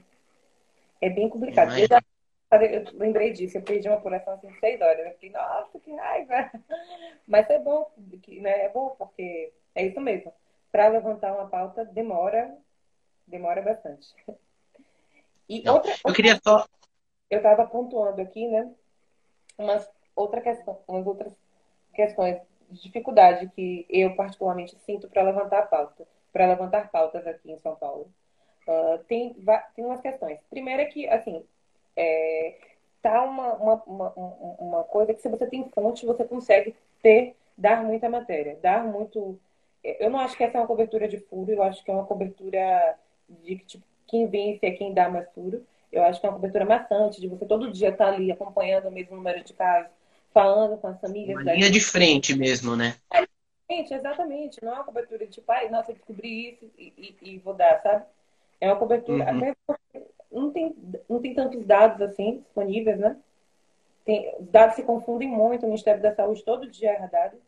É 1.01 1.09
bem 1.09 1.29
complicado. 1.29 1.77
Eu, 1.77 1.87
já, 1.87 2.01
eu 2.63 2.85
lembrei 2.93 3.31
disso, 3.31 3.57
eu 3.57 3.61
perdi 3.61 3.87
uma 3.87 3.97
apuração 3.97 4.33
assim 4.33 4.47
de 4.47 4.59
seis 4.59 4.79
horas. 4.81 5.05
Eu 5.05 5.11
fiquei, 5.13 5.31
nossa, 5.31 5.79
que 5.79 5.93
raiva! 5.93 6.51
Mas 7.27 7.49
é 7.49 7.59
bom, 7.59 7.91
né? 8.27 8.65
É 8.65 8.69
bom 8.69 8.95
porque 8.97 9.53
é 9.73 9.85
isso 9.85 9.99
mesmo. 9.99 10.33
Para 10.71 10.87
levantar 10.87 11.33
uma 11.33 11.47
pauta 11.47 11.85
demora, 11.85 12.55
demora 13.27 13.61
bastante. 13.61 14.13
E 15.47 15.67
outra, 15.69 15.93
eu 16.05 16.13
queria 16.13 16.39
só. 16.43 16.67
Eu 17.29 17.37
estava 17.37 17.65
pontuando 17.65 18.21
aqui, 18.21 18.47
né? 18.47 18.71
Umas, 19.57 19.89
outra 20.15 20.41
questão, 20.41 20.79
umas 20.87 21.05
outras 21.05 21.33
questões 21.93 22.41
de 22.69 22.81
dificuldade 22.81 23.49
que 23.55 23.85
eu 23.89 24.15
particularmente 24.15 24.77
sinto 24.85 25.07
para 25.07 25.23
levantar 25.23 25.59
a 25.59 25.65
pauta, 25.67 26.07
para 26.33 26.47
levantar 26.47 26.89
pautas 26.89 27.25
aqui 27.25 27.51
em 27.51 27.59
São 27.59 27.75
Paulo. 27.75 28.11
Uh, 28.67 28.97
tem, 29.07 29.35
tem 29.75 29.85
umas 29.85 30.01
questões. 30.01 30.39
Primeiro 30.49 30.81
é 30.81 30.85
que, 30.85 31.07
assim, 31.07 31.43
é, 31.95 32.57
tá 33.01 33.23
uma, 33.23 33.53
uma, 33.53 33.83
uma, 33.85 34.13
uma 34.59 34.83
coisa 34.83 35.13
que 35.13 35.21
se 35.21 35.29
você 35.29 35.45
tem 35.45 35.69
fonte, 35.69 36.05
você 36.05 36.23
consegue 36.25 36.75
ter, 37.01 37.35
dar 37.55 37.83
muita 37.83 38.09
matéria, 38.09 38.57
dar 38.61 38.83
muito. 38.83 39.39
Eu 39.83 40.09
não 40.09 40.19
acho 40.19 40.35
que 40.35 40.43
essa 40.43 40.57
é 40.57 40.61
uma 40.61 40.67
cobertura 40.67 41.07
de 41.07 41.19
furo, 41.19 41.51
eu 41.51 41.61
acho 41.61 41.83
que 41.83 41.91
é 41.91 41.93
uma 41.93 42.05
cobertura 42.05 42.97
de 43.29 43.57
que, 43.57 43.65
tipo, 43.65 43.83
quem 44.07 44.27
vence 44.27 44.65
é 44.65 44.71
quem 44.71 44.93
dá 44.93 45.07
mais 45.07 45.29
furo. 45.33 45.63
Eu 45.91 46.03
acho 46.03 46.19
que 46.19 46.25
é 46.25 46.29
uma 46.29 46.35
cobertura 46.35 46.65
maçante, 46.65 47.21
de 47.21 47.27
você 47.27 47.45
todo 47.45 47.71
dia 47.71 47.89
estar 47.89 48.05
tá 48.05 48.11
ali 48.11 48.31
acompanhando 48.31 48.87
o 48.87 48.91
mesmo 48.91 49.15
número 49.15 49.43
de 49.43 49.53
casos, 49.53 49.91
falando 50.33 50.77
com 50.77 50.87
as 50.87 50.99
famílias. 50.99 51.39
Uma 51.39 51.53
linha 51.53 51.69
de 51.69 51.79
frente 51.79 52.35
mesmo, 52.35 52.75
né? 52.75 52.95
Exatamente, 53.13 53.93
exatamente. 53.93 54.65
Não 54.65 54.71
é 54.71 54.75
uma 54.75 54.83
cobertura 54.83 55.25
de 55.25 55.31
tipo, 55.31 55.51
ai, 55.51 55.69
nossa, 55.69 55.91
eu 55.91 55.95
descobri 55.95 56.49
isso 56.49 56.71
e, 56.77 57.15
e, 57.21 57.35
e 57.35 57.37
vou 57.37 57.53
dar, 57.53 57.79
sabe? 57.81 58.05
É 58.59 58.67
uma 58.67 58.79
cobertura. 58.79 59.31
Uhum. 59.31 59.37
Até 59.37 59.55
não 60.31 60.51
tem, 60.51 60.75
não 61.09 61.21
tem 61.21 61.33
tantos 61.33 61.65
dados 61.65 62.01
assim 62.01 62.39
disponíveis, 62.39 62.99
né? 62.99 63.17
Tem, 64.03 64.35
os 64.39 64.47
dados 64.49 64.75
se 64.75 64.83
confundem 64.83 65.27
muito, 65.27 65.63
o 65.63 65.69
Ministério 65.69 66.01
da 66.01 66.13
Saúde 66.13 66.43
todo 66.43 66.69
dia 66.69 66.91
erra 66.91 67.07
dados. 67.07 67.39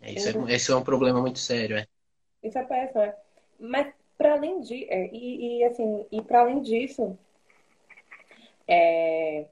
É, 0.00 0.12
isso 0.12 0.28
é, 0.28 0.54
esse 0.54 0.70
é 0.70 0.76
um 0.76 0.84
problema 0.84 1.20
muito 1.20 1.38
sério, 1.38 1.76
é. 1.76 1.86
Isso 2.42 2.58
é 2.58 2.62
péssimo, 2.62 3.02
é. 3.02 3.16
Mas 3.58 3.92
para 4.16 4.32
além 4.32 4.60
de, 4.60 4.84
é, 4.84 5.08
e, 5.12 5.58
e, 5.58 5.64
assim, 5.64 6.06
e 6.10 6.22
para 6.22 6.40
além 6.40 6.62
disso, 6.62 7.18
é, 8.66 9.46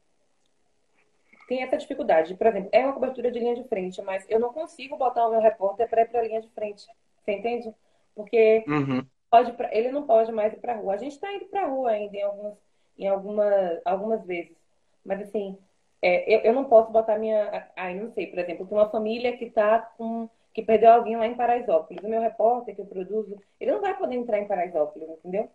tem 1.47 1.63
essa 1.63 1.77
dificuldade. 1.77 2.35
Por 2.35 2.47
exemplo, 2.47 2.71
é 2.73 2.85
uma 2.85 2.95
cobertura 2.95 3.31
de 3.31 3.39
linha 3.39 3.55
de 3.55 3.65
frente, 3.65 4.01
mas 4.03 4.25
eu 4.29 4.41
não 4.41 4.53
consigo 4.53 4.97
botar 4.97 5.27
o 5.27 5.31
meu 5.31 5.41
repórter 5.41 5.89
para 5.89 6.03
ir 6.03 6.09
para 6.09 6.21
a 6.21 6.23
linha 6.23 6.41
de 6.41 6.49
frente. 6.51 6.87
Você 7.23 7.33
entende? 7.33 7.75
Porque 8.15 8.65
uhum. 8.67 9.05
Pode 9.35 9.53
pra, 9.55 9.69
ele 9.75 9.91
não 9.91 10.07
pode 10.07 10.31
mais 10.31 10.53
ir 10.53 10.61
para 10.61 10.75
a 10.75 10.77
rua. 10.77 10.95
A 10.95 10.97
gente 10.97 11.13
está 11.13 11.33
indo 11.33 11.47
para 11.47 11.65
a 11.65 11.67
rua 11.67 11.91
ainda 11.91 12.17
em, 12.17 12.23
algumas, 12.23 12.55
em 12.97 13.09
alguma, 13.09 13.81
algumas 13.85 14.25
vezes. 14.25 14.57
Mas 15.05 15.21
assim, 15.23 15.59
é, 16.01 16.33
eu, 16.33 16.41
eu 16.43 16.53
não 16.53 16.67
posso 16.67 16.93
botar 16.93 17.19
minha. 17.19 17.69
Ai, 17.75 17.95
não 17.95 18.13
sei, 18.13 18.29
por 18.29 18.39
exemplo, 18.39 18.65
tem 18.65 18.79
uma 18.79 18.89
família 18.89 19.37
que 19.37 19.47
está 19.47 19.81
com 19.81 20.31
que 20.53 20.63
perdeu 20.63 20.93
alguém 20.93 21.17
lá 21.17 21.27
em 21.27 21.35
Paraisópolis. 21.35 22.05
O 22.05 22.09
meu 22.09 22.21
repórter 22.21 22.77
que 22.77 22.81
eu 22.81 22.87
produzo, 22.87 23.37
ele 23.59 23.73
não 23.73 23.81
vai 23.81 23.99
poder 23.99 24.15
entrar 24.15 24.39
em 24.39 24.47
Paraisópolis, 24.47 25.09
entendeu? 25.09 25.51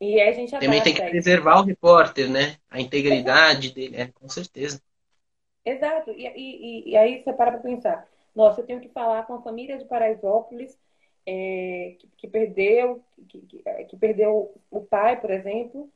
E 0.00 0.18
aí 0.18 0.28
a 0.30 0.32
gente 0.32 0.58
Também 0.58 0.82
tem 0.82 0.94
que 0.94 1.02
preservar 1.02 1.60
o 1.60 1.64
repórter, 1.64 2.30
né? 2.30 2.56
A 2.70 2.80
integridade 2.80 3.66
Exato. 3.66 3.74
dele, 3.74 3.96
é, 3.96 4.06
com 4.08 4.26
certeza. 4.26 4.80
Exato. 5.62 6.12
E, 6.12 6.26
e, 6.26 6.90
e 6.92 6.96
aí 6.96 7.22
você 7.22 7.30
para 7.30 7.52
para 7.52 7.60
pensar. 7.60 8.08
Nossa, 8.34 8.62
eu 8.62 8.66
tenho 8.66 8.80
que 8.80 8.88
falar 8.88 9.26
com 9.26 9.34
a 9.34 9.42
família 9.42 9.76
de 9.76 9.84
Paraisópolis 9.84 10.78
é, 11.26 11.96
que, 11.98 12.08
que, 12.18 12.28
perdeu, 12.28 13.02
que, 13.28 13.40
que, 13.40 13.84
que, 13.88 13.96
perdeu 13.96 14.54
o 14.70 14.80
pai, 14.80 15.20
por 15.20 15.30
exemplo, 15.30 15.90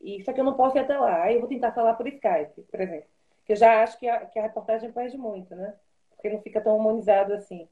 e 0.00 0.22
só 0.24 0.32
que 0.32 0.40
eu 0.40 0.44
não 0.44 0.54
posso 0.54 0.76
ir 0.76 0.80
até 0.80 0.98
lá. 0.98 1.22
Aí 1.22 1.34
eu 1.34 1.40
vou 1.40 1.48
tentar 1.48 1.72
falar 1.72 1.94
por 1.94 2.06
Skype, 2.06 2.62
por 2.70 2.80
exemplo. 2.80 3.08
Que 3.46 3.52
eu 3.52 3.56
já 3.56 3.82
acho 3.82 3.98
que 3.98 4.08
a, 4.08 4.26
que 4.26 4.38
a 4.38 4.42
reportagem 4.42 4.92
perde 4.92 5.16
muito, 5.16 5.54
né? 5.54 5.74
Porque 6.10 6.28
não 6.28 6.40
fica 6.42 6.60
tão 6.60 6.76
humanizado 6.76 7.32
assim. 7.34 7.68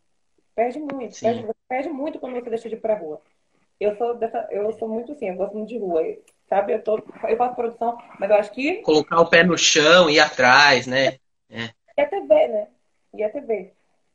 Perde 0.54 0.78
muito, 0.78 1.18
perde, 1.18 1.46
perde, 1.68 1.88
muito 1.88 2.18
quando 2.18 2.34
você 2.34 2.50
deixa 2.50 2.68
de 2.68 2.74
ir 2.74 2.80
pra 2.80 2.98
rua. 2.98 3.22
Eu 3.80 3.96
sou 3.96 4.14
dessa, 4.14 4.46
eu 4.50 4.70
sou 4.72 4.88
muito 4.88 5.12
assim, 5.12 5.28
eu 5.28 5.36
gosto 5.36 5.56
muito 5.56 5.70
de 5.70 5.78
rua. 5.78 6.02
Sabe, 6.48 6.74
eu, 6.74 6.82
tô, 6.82 7.02
eu 7.26 7.36
faço 7.36 7.56
produção, 7.56 7.96
mas 8.18 8.30
eu 8.30 8.36
acho 8.36 8.52
que. 8.52 8.82
Colocar 8.82 9.20
o 9.20 9.28
pé 9.28 9.42
no 9.42 9.56
chão, 9.56 10.10
ir 10.10 10.20
atrás, 10.20 10.86
né? 10.86 11.18
É. 11.50 11.70
E 11.94 12.00
a 12.00 12.08
TV, 12.08 12.48
né? 12.48 12.68
E 13.12 13.22
a 13.22 13.28
TV. 13.28 13.70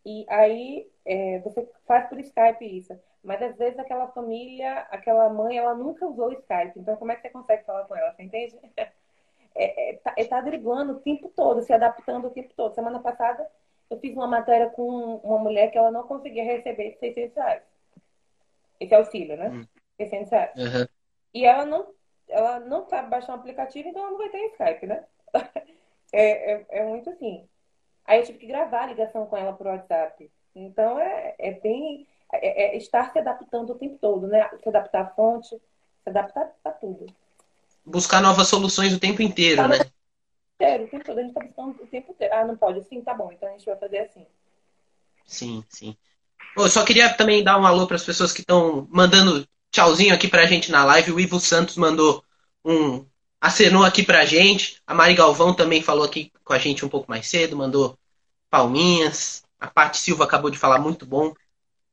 E 0.07 0.25
aí 0.29 0.89
é, 1.05 1.39
você 1.39 1.69
faz 1.85 2.07
por 2.07 2.17
Skype 2.19 2.63
isso. 2.77 2.97
Mas 3.21 3.41
às 3.41 3.57
vezes 3.57 3.77
aquela 3.77 4.07
família, 4.07 4.87
aquela 4.89 5.27
mãe, 5.29 5.57
ela 5.57 5.75
nunca 5.75 6.07
usou 6.07 6.29
o 6.29 6.33
Skype. 6.33 6.79
Então 6.79 6.95
como 6.95 7.11
é 7.11 7.15
que 7.15 7.23
você 7.23 7.29
consegue 7.29 7.65
falar 7.65 7.83
com 7.83 7.95
ela? 7.95 8.13
Você 8.13 8.23
entende? 8.23 8.57
É, 9.59 9.89
é, 9.89 9.93
tá, 9.95 10.13
é 10.15 10.23
tá 10.23 10.39
driblando 10.39 10.93
o 10.93 10.99
tempo 10.99 11.29
todo, 11.35 11.63
se 11.63 11.73
adaptando 11.73 12.27
o 12.27 12.29
tempo 12.29 12.53
todo. 12.55 12.75
Semana 12.75 12.99
passada 12.99 13.49
eu 13.89 13.97
fiz 13.97 14.13
uma 14.13 14.27
matéria 14.27 14.69
com 14.69 15.15
uma 15.23 15.39
mulher 15.39 15.71
que 15.71 15.77
ela 15.79 15.89
não 15.89 16.03
conseguia 16.03 16.43
receber 16.43 16.95
600 16.99 17.35
reais 17.35 17.63
esse 18.79 18.93
auxílio, 18.93 19.37
né? 19.37 19.49
Hum. 19.49 19.67
600 19.97 20.31
reais. 20.31 20.51
Uhum. 20.55 20.87
E 21.33 21.45
ela 21.45 21.65
não, 21.65 21.87
ela 22.29 22.59
não 22.59 22.87
sabe 22.87 23.09
baixar 23.09 23.33
um 23.33 23.39
aplicativo, 23.39 23.89
então 23.89 24.01
ela 24.01 24.11
não 24.11 24.17
vai 24.17 24.29
ter 24.29 24.45
Skype, 24.51 24.85
né? 24.85 25.03
é, 26.13 26.53
é, 26.53 26.65
é, 26.69 26.85
muito 26.85 27.09
assim. 27.09 27.47
Aí 28.07 28.19
eu 28.19 28.25
tive 28.25 28.39
que 28.39 28.47
gravar 28.47 28.83
a 28.83 28.87
ligação 28.87 29.25
com 29.25 29.35
ela 29.35 29.53
por 29.53 29.67
WhatsApp. 29.67 30.31
Então 30.55 30.97
é, 30.99 31.35
é 31.37 31.51
bem. 31.51 32.07
É, 32.33 32.75
é 32.75 32.77
estar 32.77 33.11
se 33.11 33.19
adaptando 33.19 33.71
o 33.71 33.75
tempo 33.75 33.97
todo, 33.99 34.27
né? 34.27 34.49
Se 34.63 34.69
adaptar 34.69 35.01
à 35.01 35.07
fonte, 35.07 35.49
se 35.49 36.09
adaptar 36.09 36.51
a 36.63 36.71
tudo. 36.71 37.05
Buscar 37.85 38.21
novas 38.21 38.47
soluções 38.47 38.93
o 38.93 38.99
tempo 38.99 39.21
inteiro, 39.21 39.61
tá, 39.61 39.67
né? 39.67 39.77
Inteiro, 40.55 40.85
o 40.85 40.87
tempo 40.87 41.05
todo. 41.05 41.19
A 41.19 41.21
gente 41.21 41.29
está 41.29 41.45
buscando 41.45 41.83
o 41.83 41.87
tempo 41.87 42.11
inteiro. 42.11 42.33
Ah, 42.33 42.45
não 42.45 42.57
pode 42.57 42.79
assim? 42.79 43.01
Tá 43.01 43.13
bom, 43.13 43.31
então 43.31 43.47
a 43.47 43.51
gente 43.51 43.65
vai 43.65 43.77
fazer 43.77 43.99
assim. 43.99 44.25
Sim, 45.25 45.63
sim. 45.69 45.95
Eu 46.55 46.69
só 46.69 46.83
queria 46.83 47.13
também 47.13 47.43
dar 47.43 47.59
um 47.59 47.65
alô 47.65 47.85
para 47.85 47.97
as 47.97 48.03
pessoas 48.03 48.31
que 48.31 48.41
estão 48.41 48.87
mandando 48.89 49.47
tchauzinho 49.71 50.13
aqui 50.13 50.27
para 50.27 50.41
a 50.41 50.45
gente 50.45 50.71
na 50.71 50.83
live. 50.85 51.11
O 51.11 51.19
Ivo 51.19 51.39
Santos 51.39 51.77
mandou 51.77 52.23
um. 52.65 53.05
Acenou 53.39 53.83
aqui 53.83 54.03
para 54.03 54.21
a 54.21 54.25
gente. 54.25 54.81
A 54.85 54.93
Mari 54.93 55.13
Galvão 55.13 55.53
também 55.53 55.81
falou 55.81 56.03
aqui 56.03 56.31
com 56.43 56.53
a 56.53 56.57
gente 56.57 56.85
um 56.85 56.89
pouco 56.89 57.09
mais 57.09 57.27
cedo, 57.27 57.55
mandou 57.55 57.97
palminhas. 58.49 59.43
A 59.59 59.67
Paty 59.67 59.97
Silva 59.97 60.23
acabou 60.23 60.49
de 60.49 60.57
falar 60.57 60.79
muito 60.79 61.05
bom. 61.05 61.33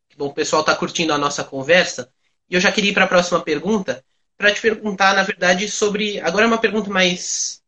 Que 0.09 0.17
bom, 0.17 0.27
o 0.27 0.35
pessoal 0.35 0.61
está 0.61 0.75
curtindo 0.75 1.13
a 1.13 1.19
nossa 1.19 1.43
conversa. 1.43 2.13
E 2.49 2.55
eu 2.55 2.61
já 2.61 2.71
queria 2.71 2.91
ir 2.91 2.95
para 2.95 3.05
a 3.05 3.09
próxima 3.09 3.41
pergunta, 3.41 4.05
para 4.37 4.53
te 4.53 4.61
perguntar, 4.61 5.15
na 5.15 5.23
verdade, 5.23 5.69
sobre. 5.69 6.21
Agora 6.21 6.45
é 6.45 6.49
uma 6.49 6.59
pergunta 6.59 6.91
mais 6.91 7.63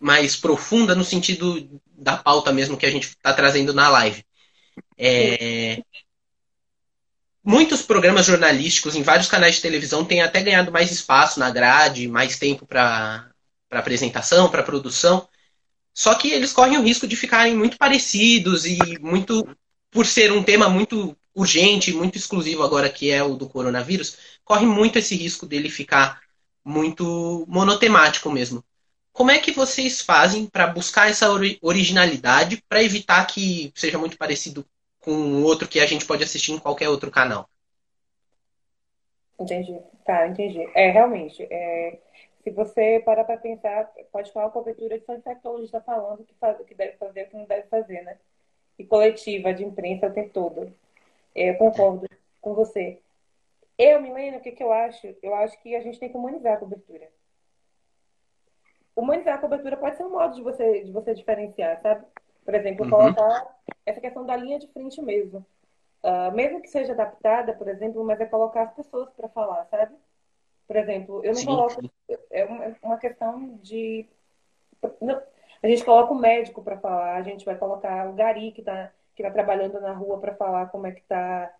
mais 0.00 0.36
profunda 0.36 0.94
no 0.94 1.04
sentido 1.04 1.80
da 1.86 2.16
pauta 2.16 2.52
mesmo 2.52 2.76
que 2.76 2.86
a 2.86 2.90
gente 2.90 3.08
está 3.08 3.32
trazendo 3.32 3.74
na 3.74 3.88
live. 3.88 4.24
É... 4.96 5.82
Muitos 7.44 7.82
programas 7.82 8.26
jornalísticos 8.26 8.94
em 8.94 9.02
vários 9.02 9.28
canais 9.28 9.56
de 9.56 9.62
televisão 9.62 10.04
têm 10.04 10.20
até 10.20 10.42
ganhado 10.42 10.72
mais 10.72 10.90
espaço 10.90 11.40
na 11.40 11.50
grade, 11.50 12.08
mais 12.08 12.38
tempo 12.38 12.66
para 12.66 13.30
apresentação, 13.70 14.50
para 14.50 14.62
produção. 14.62 15.28
Só 15.94 16.14
que 16.14 16.30
eles 16.30 16.52
correm 16.52 16.78
o 16.78 16.82
risco 16.82 17.06
de 17.06 17.16
ficarem 17.16 17.56
muito 17.56 17.78
parecidos 17.78 18.66
e 18.66 18.78
muito, 19.00 19.48
por 19.90 20.06
ser 20.06 20.30
um 20.32 20.42
tema 20.42 20.68
muito 20.68 21.16
urgente, 21.34 21.92
muito 21.92 22.18
exclusivo 22.18 22.62
agora 22.62 22.90
que 22.90 23.10
é 23.10 23.22
o 23.22 23.36
do 23.36 23.48
coronavírus, 23.48 24.16
corre 24.44 24.66
muito 24.66 24.98
esse 24.98 25.14
risco 25.14 25.46
dele 25.46 25.70
ficar 25.70 26.20
muito 26.64 27.44
monotemático 27.48 28.30
mesmo. 28.30 28.64
Como 29.12 29.30
é 29.30 29.38
que 29.38 29.52
vocês 29.52 30.00
fazem 30.00 30.46
para 30.46 30.66
buscar 30.66 31.10
essa 31.10 31.28
originalidade 31.62 32.62
para 32.68 32.82
evitar 32.82 33.24
que 33.26 33.72
seja 33.74 33.98
muito 33.98 34.16
parecido 34.16 34.66
com 35.08 35.42
outro 35.42 35.66
que 35.66 35.80
a 35.80 35.86
gente 35.86 36.06
pode 36.06 36.22
assistir 36.22 36.52
em 36.52 36.58
qualquer 36.58 36.90
outro 36.90 37.10
canal. 37.10 37.48
Entendi. 39.40 39.80
Tá, 40.04 40.28
entendi. 40.28 40.68
É, 40.74 40.90
realmente, 40.90 41.46
é, 41.50 41.98
se 42.44 42.50
você 42.50 43.00
parar 43.02 43.24
para 43.24 43.38
pensar, 43.38 43.90
pode 44.12 44.30
falar 44.32 44.50
cobertura 44.50 44.98
de 44.98 45.06
São 45.06 45.16
infectologista 45.16 45.80
falando 45.80 46.24
que, 46.24 46.34
faz, 46.34 46.58
que 46.66 46.74
deve 46.74 46.98
fazer 46.98 47.22
o 47.22 47.28
que 47.30 47.36
não 47.38 47.46
deve 47.46 47.66
fazer, 47.68 48.02
né? 48.02 48.18
E 48.78 48.84
coletiva 48.84 49.54
de 49.54 49.64
imprensa 49.64 50.08
o 50.08 50.12
tempo 50.12 50.30
todo. 50.30 50.70
É, 51.34 51.50
eu 51.50 51.54
concordo 51.56 52.06
com 52.42 52.52
você. 52.52 52.98
Eu, 53.78 54.02
Milena, 54.02 54.36
o 54.36 54.40
que, 54.42 54.52
que 54.52 54.62
eu 54.62 54.70
acho? 54.70 55.16
Eu 55.22 55.34
acho 55.36 55.58
que 55.62 55.74
a 55.74 55.80
gente 55.80 55.98
tem 55.98 56.10
que 56.10 56.18
humanizar 56.18 56.54
a 56.54 56.58
cobertura. 56.58 57.08
Humanizar 58.94 59.36
a 59.36 59.40
cobertura 59.40 59.76
pode 59.78 59.96
ser 59.96 60.02
um 60.02 60.10
modo 60.10 60.34
de 60.34 60.42
você, 60.42 60.84
de 60.84 60.92
você 60.92 61.14
diferenciar, 61.14 61.80
sabe? 61.80 62.04
Por 62.48 62.54
exemplo, 62.54 62.86
uhum. 62.86 62.90
colocar 62.90 63.46
essa 63.84 64.00
questão 64.00 64.24
da 64.24 64.34
linha 64.34 64.58
de 64.58 64.66
frente 64.68 65.02
mesmo. 65.02 65.44
Uh, 66.02 66.34
mesmo 66.34 66.62
que 66.62 66.68
seja 66.70 66.94
adaptada, 66.94 67.52
por 67.52 67.68
exemplo, 67.68 68.02
mas 68.02 68.18
é 68.22 68.24
colocar 68.24 68.62
as 68.62 68.72
pessoas 68.72 69.10
para 69.10 69.28
falar, 69.28 69.66
sabe? 69.66 69.94
Por 70.66 70.74
exemplo, 70.76 71.22
eu 71.22 71.34
não 71.34 71.40
sim, 71.40 71.44
coloco. 71.44 71.74
Sim. 71.78 71.90
É 72.30 72.46
uma, 72.82 72.96
questão 72.96 73.58
de 73.62 74.08
a 75.62 75.68
gente 75.68 75.84
coloca 75.84 76.10
o 76.10 76.18
médico 76.18 76.62
para 76.62 76.78
falar, 76.78 77.16
a 77.16 77.22
gente 77.22 77.44
vai 77.44 77.54
colocar 77.54 78.08
o 78.08 78.14
gari 78.14 78.50
que 78.52 78.62
está 78.62 78.92
que 79.14 79.22
tá 79.22 79.30
trabalhando 79.30 79.78
na 79.78 79.92
rua 79.92 80.18
para 80.18 80.34
falar 80.34 80.70
como 80.70 80.86
é 80.86 80.92
que 80.92 81.00
está 81.00 81.52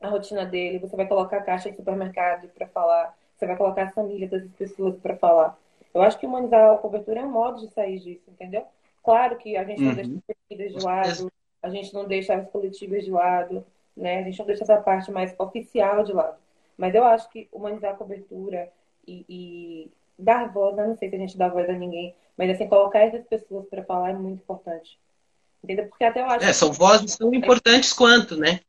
a 0.00 0.08
rotina 0.10 0.46
dele, 0.46 0.78
você 0.78 0.94
vai 0.94 1.08
colocar 1.08 1.38
a 1.38 1.42
caixa 1.42 1.72
de 1.72 1.76
supermercado 1.76 2.46
para 2.50 2.68
falar, 2.68 3.18
você 3.36 3.48
vai 3.48 3.56
colocar 3.56 3.82
a 3.82 3.90
família 3.90 4.28
das 4.28 4.48
pessoas 4.52 4.94
para 5.00 5.16
falar. 5.16 5.58
Eu 5.92 6.02
acho 6.02 6.20
que 6.20 6.26
humanizar 6.26 6.70
a 6.70 6.78
cobertura 6.78 7.18
é 7.18 7.24
um 7.24 7.32
modo 7.32 7.66
de 7.66 7.74
sair 7.74 7.98
disso, 7.98 8.30
entendeu? 8.30 8.64
Claro 9.02 9.36
que 9.36 9.56
a 9.56 9.64
gente 9.64 9.80
não 9.80 9.88
uhum. 9.90 9.94
deixa 9.94 10.12
as 10.12 10.22
pesquisas 10.24 10.72
de 10.72 10.84
lado, 10.84 11.32
a 11.62 11.70
gente 11.70 11.94
não 11.94 12.06
deixa 12.06 12.34
as 12.34 12.48
coletivas 12.50 13.04
de 13.04 13.10
lado, 13.10 13.64
né? 13.96 14.20
A 14.20 14.22
gente 14.22 14.38
não 14.38 14.46
deixa 14.46 14.64
essa 14.64 14.80
parte 14.80 15.10
mais 15.10 15.34
oficial 15.38 16.04
de 16.04 16.12
lado. 16.12 16.36
Mas 16.76 16.94
eu 16.94 17.04
acho 17.04 17.28
que 17.30 17.48
humanizar 17.52 17.92
a 17.92 17.96
cobertura 17.96 18.72
e, 19.06 19.24
e 19.28 19.90
dar 20.18 20.52
voz, 20.52 20.76
eu 20.78 20.88
não 20.88 20.96
sei 20.96 21.08
se 21.08 21.16
a 21.16 21.18
gente 21.18 21.36
dá 21.36 21.48
voz 21.48 21.68
a 21.68 21.72
ninguém, 21.72 22.14
mas 22.36 22.50
assim, 22.50 22.68
colocar 22.68 23.00
essas 23.00 23.24
pessoas 23.26 23.66
para 23.66 23.84
falar 23.84 24.10
é 24.10 24.14
muito 24.14 24.42
importante. 24.42 24.98
Entendeu? 25.62 25.88
Porque 25.88 26.04
até 26.04 26.20
eu 26.20 26.26
acho. 26.26 26.44
É, 26.44 26.52
são 26.52 26.72
vozes 26.72 27.16
tão 27.16 27.32
importantes 27.32 27.92
quanto, 27.92 28.36
né? 28.36 28.60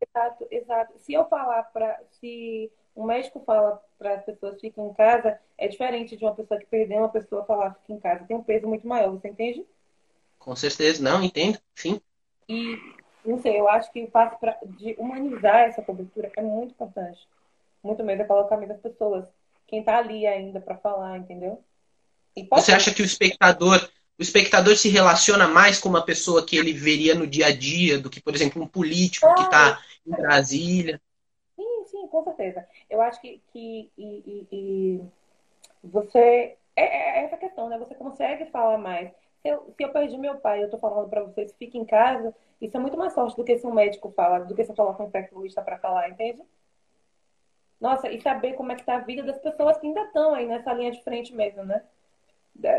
Exato, 0.00 0.46
exato. 0.50 0.92
Se 0.98 1.12
eu 1.12 1.24
falar 1.26 1.64
para. 1.64 2.00
Se 2.20 2.70
um 2.94 3.04
médico 3.04 3.42
fala 3.44 3.82
para 3.98 4.14
as 4.14 4.24
pessoas 4.24 4.60
fiquem 4.60 4.86
em 4.86 4.94
casa, 4.94 5.38
é 5.58 5.68
diferente 5.68 6.16
de 6.16 6.24
uma 6.24 6.34
pessoa 6.34 6.58
que 6.58 6.66
perdeu 6.66 6.98
uma 6.98 7.08
pessoa 7.08 7.44
falar 7.44 7.74
fique 7.74 7.92
em 7.92 7.98
casa. 7.98 8.24
Tem 8.24 8.36
um 8.36 8.42
peso 8.42 8.66
muito 8.66 8.86
maior, 8.86 9.10
você 9.10 9.28
entende? 9.28 9.66
Com 10.46 10.54
certeza, 10.54 11.02
não, 11.02 11.24
entendo, 11.24 11.58
sim. 11.74 12.00
E, 12.48 12.78
não 13.24 13.36
sei, 13.42 13.58
eu 13.58 13.68
acho 13.68 13.90
que 13.90 14.04
o 14.04 14.08
passo 14.08 14.38
pra, 14.38 14.56
de 14.64 14.94
humanizar 14.96 15.62
essa 15.62 15.82
cobertura 15.82 16.30
é 16.36 16.40
muito 16.40 16.70
importante. 16.70 17.18
Muito 17.82 18.04
mesmo, 18.04 18.22
é 18.22 18.26
colocar 18.26 18.56
meio 18.56 18.68
das 18.68 18.80
pessoas. 18.80 19.24
Quem 19.66 19.82
tá 19.82 19.98
ali 19.98 20.24
ainda 20.24 20.60
para 20.60 20.76
falar, 20.76 21.18
entendeu? 21.18 21.60
Você 22.52 22.70
acha 22.70 22.94
que 22.94 23.02
o 23.02 23.04
espectador, 23.04 23.90
o 24.16 24.22
espectador 24.22 24.76
se 24.76 24.88
relaciona 24.88 25.48
mais 25.48 25.80
com 25.80 25.88
uma 25.88 26.04
pessoa 26.04 26.46
que 26.46 26.56
ele 26.56 26.72
veria 26.72 27.16
no 27.16 27.26
dia 27.26 27.46
a 27.46 27.52
dia 27.52 27.98
do 27.98 28.08
que, 28.08 28.22
por 28.22 28.32
exemplo, 28.32 28.62
um 28.62 28.68
político 28.68 29.26
que 29.34 29.42
está 29.42 29.82
em 30.06 30.12
Brasília? 30.12 31.02
Sim, 31.56 31.84
sim, 31.90 32.06
com 32.06 32.22
certeza. 32.22 32.64
Eu 32.88 33.00
acho 33.00 33.20
que, 33.20 33.42
que 33.52 33.90
e, 33.98 34.46
e, 34.48 34.48
e 34.52 35.00
você 35.82 36.56
é, 36.76 36.84
é, 36.84 37.24
essa 37.24 37.36
questão, 37.36 37.68
né? 37.68 37.76
Você 37.78 37.96
consegue 37.96 38.46
falar 38.46 38.78
mais. 38.78 39.10
Se 39.46 39.50
eu, 39.52 39.74
se 39.76 39.84
eu 39.84 39.92
perdi 39.92 40.18
meu 40.18 40.34
pai, 40.38 40.64
eu 40.64 40.68
tô 40.68 40.76
falando 40.76 41.08
para 41.08 41.22
vocês, 41.22 41.54
fique 41.56 41.78
em 41.78 41.84
casa, 41.84 42.34
isso 42.60 42.76
é 42.76 42.80
muito 42.80 42.98
mais 42.98 43.14
forte 43.14 43.36
do 43.36 43.44
que 43.44 43.56
se 43.56 43.64
um 43.64 43.72
médico 43.72 44.10
fala, 44.10 44.40
do 44.40 44.56
que 44.56 44.64
se 44.64 44.72
eu 44.72 44.74
coloco 44.74 45.00
um 45.00 45.06
infectologista 45.06 45.62
para 45.62 45.78
falar, 45.78 46.10
entende? 46.10 46.42
Nossa, 47.80 48.10
e 48.10 48.20
saber 48.20 48.54
como 48.54 48.72
é 48.72 48.74
que 48.74 48.82
tá 48.82 48.96
a 48.96 49.00
vida 49.00 49.22
das 49.22 49.38
pessoas 49.38 49.78
que 49.78 49.86
ainda 49.86 50.02
estão 50.02 50.34
aí 50.34 50.48
nessa 50.48 50.72
linha 50.72 50.90
de 50.90 51.00
frente 51.04 51.32
mesmo, 51.32 51.62
né? 51.64 51.80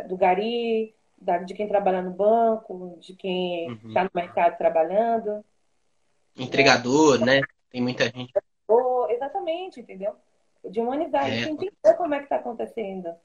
do 0.10 0.18
gari, 0.18 0.94
de 1.46 1.54
quem 1.54 1.70
trabalha 1.70 2.02
no 2.02 2.12
banco, 2.12 2.98
de 3.00 3.16
quem 3.16 3.72
está 3.86 4.02
uhum. 4.02 4.10
no 4.14 4.22
mercado 4.22 4.58
trabalhando. 4.58 5.46
Entregador, 6.36 7.24
né? 7.24 7.40
Tem 7.70 7.82
muita 7.82 8.10
gente. 8.10 8.34
Oh, 8.68 9.08
exatamente, 9.10 9.80
entendeu? 9.80 10.16
De 10.66 10.82
humanizar 10.82 11.30
é. 11.30 11.44
entender 11.44 11.72
como 11.96 12.14
é 12.14 12.18
que 12.18 12.26
está 12.26 12.38
acontecendo. 12.38 13.16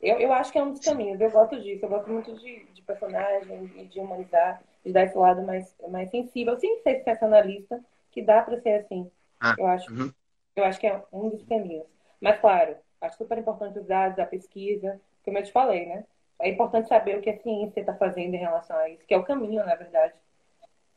Eu, 0.00 0.18
eu 0.18 0.32
acho 0.32 0.50
que 0.50 0.58
é 0.58 0.62
um 0.62 0.72
dos 0.72 0.80
caminhos. 0.80 1.20
Eu 1.20 1.30
gosto 1.30 1.60
disso. 1.60 1.84
Eu 1.84 1.88
gosto 1.88 2.10
muito 2.10 2.34
de, 2.38 2.64
de 2.64 2.82
personagem 2.82 3.70
e 3.76 3.84
de 3.84 4.00
humanizar, 4.00 4.62
de 4.84 4.92
dar 4.92 5.04
esse 5.04 5.16
lado 5.16 5.42
mais, 5.42 5.74
mais 5.88 6.10
sensível, 6.10 6.58
sem 6.58 6.80
ser 6.82 6.98
sensacionalista, 6.98 7.80
que 8.10 8.22
dá 8.22 8.42
para 8.42 8.60
ser 8.60 8.80
assim. 8.80 9.10
Ah, 9.38 9.54
eu 9.58 9.66
acho. 9.66 9.92
Uhum. 9.92 10.12
Eu 10.56 10.64
acho 10.64 10.80
que 10.80 10.86
é 10.86 11.02
um 11.12 11.28
dos 11.28 11.44
caminhos. 11.44 11.86
Mas, 12.20 12.40
claro, 12.40 12.76
acho 13.00 13.16
super 13.16 13.38
importante 13.38 13.78
os 13.78 13.86
dados, 13.86 14.18
a 14.18 14.26
pesquisa, 14.26 15.00
como 15.24 15.38
eu 15.38 15.42
te 15.42 15.52
falei, 15.52 15.86
né? 15.86 16.04
É 16.38 16.48
importante 16.48 16.88
saber 16.88 17.18
o 17.18 17.20
que 17.20 17.30
a 17.30 17.38
ciência 17.38 17.80
está 17.80 17.94
fazendo 17.94 18.34
em 18.34 18.38
relação 18.38 18.76
a 18.76 18.88
isso, 18.88 19.04
que 19.06 19.12
é 19.12 19.18
o 19.18 19.24
caminho, 19.24 19.64
na 19.64 19.74
verdade. 19.74 20.14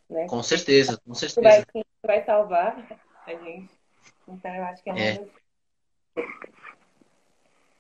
Né? 0.10 0.26
Com 0.28 0.42
certeza, 0.42 1.00
com 1.06 1.14
certeza. 1.14 1.66
Vai, 1.74 1.84
vai 2.06 2.26
salvar 2.26 3.02
a 3.26 3.34
gente. 3.34 3.70
Então, 4.28 4.56
eu 4.56 4.64
acho 4.64 4.84
que 4.84 4.90
é, 4.90 5.16
é. 5.16 5.28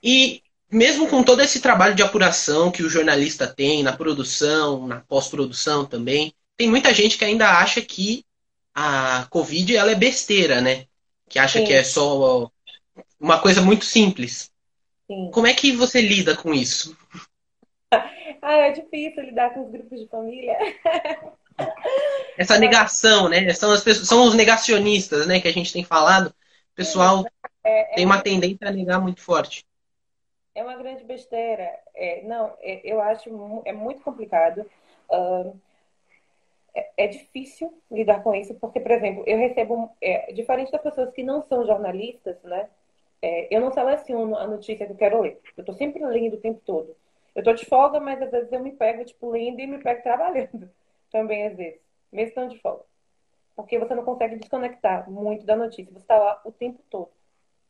E 0.01 0.43
mesmo 0.73 1.07
com 1.07 1.23
todo 1.23 1.41
esse 1.41 1.61
trabalho 1.61 1.93
de 1.93 2.01
apuração 2.01 2.71
que 2.71 2.83
o 2.83 2.89
jornalista 2.89 3.47
tem 3.47 3.83
na 3.83 3.95
produção, 3.95 4.87
na 4.87 5.01
pós-produção 5.01 5.85
também, 5.85 6.33
tem 6.57 6.69
muita 6.69 6.93
gente 6.93 7.17
que 7.17 7.23
ainda 7.23 7.59
acha 7.59 7.81
que 7.81 8.25
a 8.73 9.27
Covid 9.29 9.75
ela 9.75 9.91
é 9.91 9.95
besteira, 9.95 10.59
né? 10.59 10.85
Que 11.29 11.37
acha 11.37 11.59
Sim. 11.59 11.65
que 11.65 11.73
é 11.73 11.83
só 11.83 12.51
uma 13.19 13.39
coisa 13.39 13.61
muito 13.61 13.85
simples. 13.85 14.51
Sim. 15.07 15.29
Como 15.31 15.45
é 15.45 15.53
que 15.53 15.71
você 15.71 16.01
lida 16.01 16.35
com 16.35 16.53
isso? 16.53 16.97
Ah, 18.45 18.57
é 18.57 18.71
difícil 18.71 19.23
lidar 19.23 19.53
com 19.53 19.63
os 19.63 19.71
grupos 19.71 19.97
de 19.97 20.05
família. 20.09 20.57
Essa 22.37 22.59
negação, 22.59 23.29
né? 23.29 23.53
São, 23.53 23.71
as 23.71 23.81
pessoas, 23.81 24.05
são 24.05 24.25
os 24.25 24.33
negacionistas, 24.33 25.25
né? 25.25 25.39
Que 25.39 25.47
a 25.47 25.53
gente 25.53 25.71
tem 25.71 25.81
falado. 25.81 26.27
O 26.27 26.75
pessoal 26.75 27.25
é, 27.63 27.93
é, 27.93 27.95
tem 27.95 28.05
uma 28.05 28.19
tendência 28.19 28.67
a 28.67 28.71
negar 28.71 28.99
muito 28.99 29.21
forte. 29.21 29.65
É 30.55 30.63
uma 30.63 30.75
grande 30.77 31.03
besteira. 31.03 31.79
É, 31.95 32.21
não, 32.23 32.55
é, 32.61 32.81
eu 32.83 33.01
acho 33.01 33.29
é 33.65 33.73
muito 33.73 34.01
complicado. 34.03 34.65
Uh, 35.09 35.59
é, 36.97 37.07
difícil 37.07 37.71
lidar 37.91 38.23
com 38.23 38.33
isso, 38.33 38.55
porque, 38.55 38.79
por 38.79 38.91
exemplo, 38.91 39.23
eu 39.27 39.37
recebo, 39.37 39.91
é, 40.01 40.31
diferente 40.33 40.71
das 40.71 40.81
pessoas 40.81 41.11
que 41.11 41.23
não 41.23 41.43
são 41.43 41.65
jornalistas, 41.65 42.41
né? 42.43 42.67
é, 43.23 43.47
eu 43.49 43.61
não 43.61 43.71
seleciono 43.71 44.35
a 44.35 44.45
notícia 44.45 44.85
que 44.85 44.91
eu 44.91 44.97
quero 44.97 45.21
ler. 45.21 45.39
Eu 45.55 45.61
estou 45.61 45.73
sempre 45.73 46.05
lendo 46.05 46.33
o 46.33 46.41
tempo 46.41 46.61
todo. 46.65 46.93
Eu 47.33 47.39
estou 47.39 47.53
de 47.53 47.65
folga, 47.65 47.99
mas 48.01 48.21
às 48.21 48.29
vezes 48.29 48.51
eu 48.51 48.59
me 48.59 48.73
pego, 48.73 49.05
tipo, 49.05 49.29
lendo 49.31 49.61
e 49.61 49.65
me 49.65 49.81
pego 49.81 50.03
trabalhando. 50.03 50.69
Também, 51.09 51.47
às 51.47 51.55
vezes. 51.55 51.79
Mesmo 52.11 52.29
estando 52.29 52.49
de 52.51 52.59
folga. 52.59 52.83
Porque 53.55 53.79
você 53.79 53.95
não 53.95 54.03
consegue 54.03 54.35
desconectar 54.35 55.09
muito 55.09 55.45
da 55.45 55.55
notícia. 55.55 55.93
Você 55.93 55.99
está 55.99 56.17
lá 56.17 56.41
o 56.43 56.51
tempo 56.51 56.81
todo, 56.89 57.09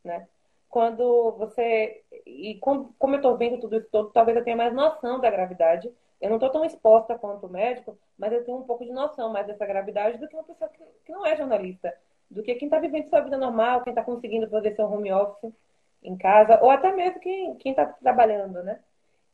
né? 0.04 0.28
Quando 0.74 1.34
você... 1.34 2.02
E 2.26 2.56
como, 2.56 2.96
como 2.98 3.14
eu 3.14 3.18
estou 3.18 3.38
vendo 3.38 3.60
tudo 3.60 3.78
isso 3.78 3.88
todo, 3.92 4.10
talvez 4.10 4.36
eu 4.36 4.44
tenha 4.44 4.58
mais 4.58 4.74
noção 4.74 5.20
da 5.20 5.30
gravidade. 5.30 5.88
Eu 6.20 6.30
não 6.30 6.38
estou 6.38 6.50
tão 6.50 6.66
exposta 6.66 7.16
quanto 7.16 7.46
o 7.46 7.50
médico, 7.50 7.96
mas 8.18 8.34
eu 8.34 8.44
tenho 8.44 8.58
um 8.58 8.64
pouco 8.64 8.84
de 8.84 8.92
noção 8.92 9.32
mais 9.32 9.46
dessa 9.46 9.68
gravidade 9.68 10.18
do 10.18 10.28
que 10.28 10.36
uma 10.36 10.44
pessoa 10.44 10.68
que, 10.72 10.84
que 11.06 11.12
não 11.12 11.24
é 11.24 11.38
jornalista 11.38 11.96
do 12.28 12.42
que 12.42 12.56
quem 12.56 12.66
está 12.66 12.80
vivendo 12.80 13.08
sua 13.08 13.22
vida 13.22 13.38
normal, 13.38 13.84
quem 13.84 13.92
está 13.92 14.02
conseguindo 14.02 14.50
fazer 14.50 14.76
seu 14.76 14.92
home 14.92 15.14
office 15.14 15.54
em 16.02 16.18
casa, 16.18 16.60
ou 16.60 16.72
até 16.72 16.92
mesmo 16.92 17.20
quem 17.20 17.56
está 17.66 17.86
trabalhando, 17.86 18.64
né? 18.64 18.80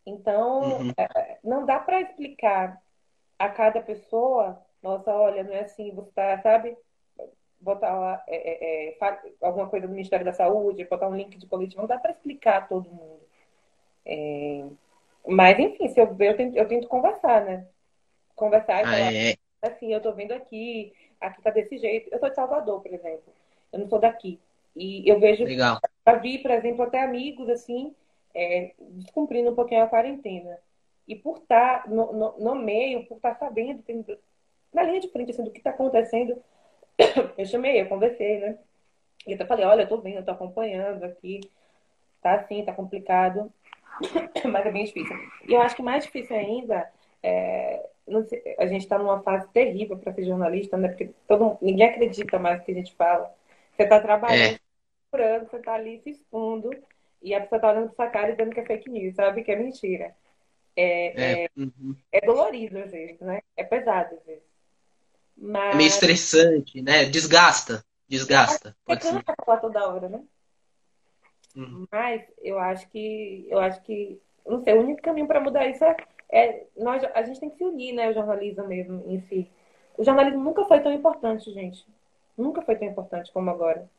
Então, 0.05 0.81
uhum. 0.81 0.91
é, 0.97 1.37
não 1.41 1.65
dá 1.65 1.79
para 1.79 2.01
explicar 2.01 2.81
a 3.37 3.47
cada 3.47 3.79
pessoa, 3.79 4.61
nossa, 4.83 5.09
olha, 5.15 5.41
não 5.41 5.53
é 5.53 5.61
assim, 5.61 5.95
você 5.95 6.09
está, 6.09 6.37
sabe, 6.41 6.77
botar 7.59 7.93
lá 7.93 8.23
é, 8.27 8.89
é, 8.89 8.89
é 8.89 8.97
alguma 9.41 9.67
coisa 9.67 9.87
do 9.87 9.91
Ministério 9.91 10.25
da 10.25 10.33
Saúde, 10.33 10.85
botar 10.85 11.07
um 11.07 11.15
link 11.15 11.37
de 11.37 11.47
coletivo, 11.47 11.81
não 11.81 11.87
dá 11.87 11.97
para 11.97 12.11
explicar 12.11 12.57
a 12.57 12.61
todo 12.61 12.89
mundo. 12.89 13.19
É, 14.05 14.65
mas, 15.27 15.59
enfim, 15.59 15.87
se 15.89 15.99
eu 15.99 16.15
eu 16.19 16.37
tento, 16.37 16.55
eu 16.55 16.67
tento 16.67 16.87
conversar, 16.87 17.45
né? 17.45 17.67
Conversar 18.35 18.79
e 18.79 18.81
ah, 18.81 18.83
falar, 18.83 19.13
é. 19.13 19.35
assim, 19.61 19.91
eu 19.91 19.97
estou 19.97 20.13
vendo 20.13 20.31
aqui, 20.31 20.93
aqui 21.19 21.41
tá 21.41 21.51
desse 21.51 21.77
jeito. 21.77 22.09
Eu 22.11 22.19
sou 22.19 22.29
de 22.29 22.35
Salvador, 22.35 22.81
por 22.81 22.93
exemplo. 22.93 23.33
Eu 23.71 23.79
não 23.79 23.87
sou 23.87 23.99
daqui. 23.99 24.39
E 24.75 25.07
eu 25.09 25.19
vejo. 25.19 25.43
Legal. 25.43 25.79
Já 26.07 26.15
vi, 26.15 26.39
por 26.39 26.51
exemplo, 26.51 26.83
até 26.83 27.03
amigos, 27.03 27.49
assim, 27.49 27.93
é, 28.33 28.73
descumprindo 28.79 29.51
um 29.51 29.55
pouquinho 29.55 29.83
a 29.83 29.87
quarentena. 29.87 30.57
E 31.07 31.15
por 31.15 31.37
estar 31.37 31.83
tá 31.83 31.89
no, 31.89 32.13
no, 32.13 32.39
no 32.39 32.55
meio, 32.55 33.05
por 33.05 33.17
estar 33.17 33.35
tá 33.35 33.45
sabendo, 33.47 33.83
na 34.73 34.83
linha 34.83 34.99
de 34.99 35.09
frente, 35.09 35.31
assim, 35.31 35.43
do 35.43 35.51
que 35.51 35.59
está 35.59 35.71
acontecendo, 35.71 36.41
eu 37.37 37.45
chamei, 37.45 37.81
eu 37.81 37.87
conversei, 37.87 38.39
né? 38.39 38.57
E 39.27 39.33
até 39.33 39.45
falei, 39.45 39.65
olha, 39.65 39.83
eu 39.83 39.87
tô 39.87 39.97
vendo, 39.99 40.17
eu 40.17 40.25
tô 40.25 40.31
acompanhando 40.31 41.03
aqui. 41.03 41.41
Tá 42.21 42.35
assim, 42.35 42.63
tá 42.63 42.73
complicado. 42.73 43.51
Mas 44.51 44.65
é 44.65 44.71
bem 44.71 44.83
difícil. 44.85 45.15
E 45.47 45.53
eu 45.53 45.61
acho 45.61 45.75
que 45.75 45.81
mais 45.81 46.05
difícil 46.05 46.35
ainda 46.35 46.89
é, 47.21 47.89
sei, 48.27 48.55
a 48.57 48.65
gente 48.65 48.81
está 48.81 48.97
numa 48.97 49.21
fase 49.21 49.47
terrível 49.49 49.97
para 49.97 50.13
ser 50.13 50.25
jornalista, 50.25 50.77
né? 50.77 50.89
Porque 50.89 51.11
todo, 51.27 51.57
ninguém 51.61 51.87
acredita 51.87 52.39
mais 52.39 52.59
no 52.59 52.65
que 52.65 52.71
a 52.71 52.75
gente 52.75 52.95
fala. 52.95 53.33
Você 53.75 53.83
está 53.83 53.99
trabalhando, 53.99 54.59
é. 55.13 55.39
você 55.39 55.57
está 55.57 55.73
ali 55.73 55.99
se 55.99 56.11
expondo, 56.11 56.71
e 57.21 57.33
a 57.33 57.41
pessoa 57.41 57.57
está 57.57 57.71
olhando 57.71 57.87
para 57.87 57.95
sua 57.95 58.07
cara 58.07 58.29
e 58.29 58.31
dizendo 58.31 58.53
que 58.53 58.59
é 58.59 58.65
fake 58.65 58.89
news, 58.89 59.15
sabe? 59.15 59.43
Que 59.43 59.51
é 59.51 59.55
mentira. 59.55 60.15
É, 60.75 61.21
é, 61.21 61.43
é, 61.43 61.49
uhum. 61.57 61.95
é 62.11 62.21
dolorido 62.21 62.79
às 62.79 62.91
vezes, 62.91 63.19
né? 63.19 63.41
É 63.55 63.63
pesado 63.63 64.15
às 64.15 64.25
vezes. 64.25 64.48
Mas... 65.41 65.73
É 65.73 65.77
meio 65.77 65.87
estressante, 65.87 66.81
né? 66.81 67.05
Desgasta. 67.05 67.83
Desgasta. 68.07 68.75
Pode 68.85 69.03
ser. 69.03 69.23
falar 69.45 69.57
toda 69.57 69.87
hora, 69.87 70.09
né? 70.09 70.21
Uhum. 71.55 71.87
Mas 71.91 72.23
eu 72.41 72.59
acho 72.59 72.87
que 72.89 73.47
eu 73.49 73.59
acho 73.59 73.81
que 73.81 74.19
não 74.45 74.63
sei, 74.63 74.73
o 74.73 74.81
único 74.81 75.01
caminho 75.01 75.27
para 75.27 75.39
mudar 75.39 75.67
isso 75.67 75.83
é 75.83 75.95
é, 76.31 76.65
nós, 76.77 77.03
a 77.15 77.23
gente 77.23 77.39
tem 77.39 77.49
que 77.49 77.57
se 77.57 77.63
unir, 77.63 77.93
né? 77.93 78.09
O 78.09 78.13
jornalismo 78.13 78.67
mesmo 78.67 79.03
em 79.07 79.19
si. 79.27 79.49
O 79.97 80.03
jornalismo 80.03 80.43
nunca 80.43 80.63
foi 80.65 80.79
tão 80.79 80.93
importante, 80.93 81.51
gente. 81.51 81.85
Nunca 82.37 82.61
foi 82.61 82.75
tão 82.75 82.87
importante 82.87 83.31
como 83.33 83.49
agora. 83.49 83.89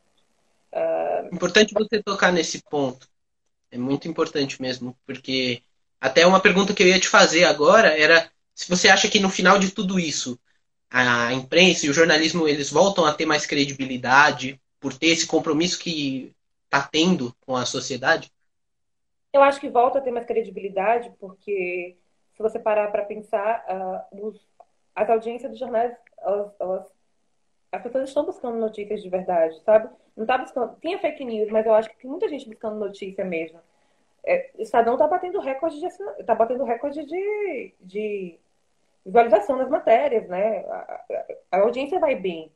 Uh... 0.73 1.35
Importante 1.35 1.75
você 1.75 2.01
tocar 2.03 2.33
nesse 2.33 2.63
ponto. 2.63 3.09
É 3.71 3.77
muito 3.77 4.07
importante 4.09 4.63
mesmo, 4.63 4.97
porque 5.05 5.63
Até 6.01 6.27
uma 6.27 6.41
pergunta 6.41 6.73
que 6.73 6.83
eu 6.83 6.89
ia 6.89 6.99
te 6.99 7.09
fazer 7.09 7.45
agora 7.45 7.89
era 7.89 8.31
se 8.55 8.69
você 8.69 8.89
acha 8.89 9.09
que 9.09 9.21
no 9.21 9.29
final 9.29 9.59
de 9.59 9.71
tudo 9.71 9.99
isso 9.99 10.39
a 10.91 11.33
imprensa 11.33 11.87
e 11.87 11.91
o 11.91 11.95
jornalismo 11.95 12.49
eles 12.49 12.71
voltam 12.71 13.05
a 13.05 13.15
ter 13.15 13.25
mais 13.25 13.47
credibilidade 13.47 14.61
por 14.81 14.93
ter 14.93 15.09
esse 15.09 15.27
compromisso 15.27 15.79
que 15.79 16.35
está 16.65 16.83
tendo 16.83 17.35
com 17.47 17.55
a 17.55 17.65
sociedade? 17.65 18.31
Eu 19.33 19.43
acho 19.43 19.61
que 19.61 19.69
volta 19.69 19.99
a 19.99 20.03
ter 20.03 20.11
mais 20.11 20.27
credibilidade 20.27 21.13
porque 21.21 21.97
se 22.35 22.43
você 22.43 22.59
parar 22.59 22.91
para 22.91 23.05
pensar, 23.05 23.65
uh, 24.13 24.27
os, 24.27 24.41
as 24.95 25.09
audiências 25.09 25.51
dos 25.51 25.61
jornais, 25.61 25.95
elas, 26.19 26.53
elas, 26.59 26.87
as 27.71 27.83
pessoas 27.83 28.09
estão 28.09 28.25
buscando 28.25 28.59
notícias 28.59 29.03
de 29.03 29.09
verdade, 29.09 29.61
sabe? 29.63 29.89
Não 30.17 30.27
tá 30.27 30.39
buscando, 30.39 30.77
tinha 30.81 30.99
fake 30.99 31.25
news, 31.25 31.51
mas 31.51 31.67
eu 31.67 31.75
acho 31.75 31.89
que 31.91 31.99
tem 31.99 32.11
muita 32.11 32.29
gente 32.29 32.49
buscando 32.49 32.79
notícia 32.79 33.25
mesmo. 33.25 33.61
É, 34.25 34.51
o 34.59 34.63
Estadão 34.63 34.95
está 34.95 35.07
batendo 35.07 35.39
recorde 35.39 35.79
de 35.81 36.25
tá 36.25 36.35
batendo 36.35 36.65
recorde 36.65 37.05
de, 37.05 37.75
de 37.81 38.39
visualização 39.05 39.59
das 39.59 39.69
matérias, 39.69 40.29
né? 40.29 40.61
A, 40.67 41.05
a, 41.53 41.59
audiência 41.61 41.99
vai 41.99 42.15
bem. 42.15 42.53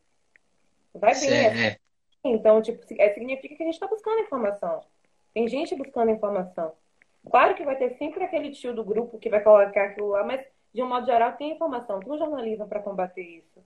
Vai 0.94 1.14
bem. 1.18 1.30
É, 1.30 1.66
é. 1.68 1.78
Então, 2.24 2.60
tipo, 2.62 2.80
é, 2.98 3.12
significa 3.12 3.54
que 3.54 3.62
a 3.62 3.66
gente 3.66 3.74
está 3.74 3.86
buscando 3.86 4.20
informação. 4.22 4.82
Tem 5.32 5.48
gente 5.48 5.74
buscando 5.74 6.10
informação. 6.10 6.72
Claro 7.30 7.54
que 7.54 7.64
vai 7.64 7.76
ter 7.76 7.96
sempre 7.96 8.24
aquele 8.24 8.50
tio 8.50 8.74
do 8.74 8.84
grupo 8.84 9.18
que 9.18 9.30
vai 9.30 9.42
colocar 9.42 9.84
aquilo 9.84 10.08
lá, 10.08 10.22
mas 10.22 10.44
de 10.72 10.82
um 10.82 10.88
modo 10.88 11.06
geral 11.06 11.32
tem 11.32 11.52
informação, 11.52 12.00
tem 12.00 12.12
um 12.12 12.18
jornalismo 12.18 12.66
para 12.66 12.82
combater 12.82 13.22
isso. 13.22 13.64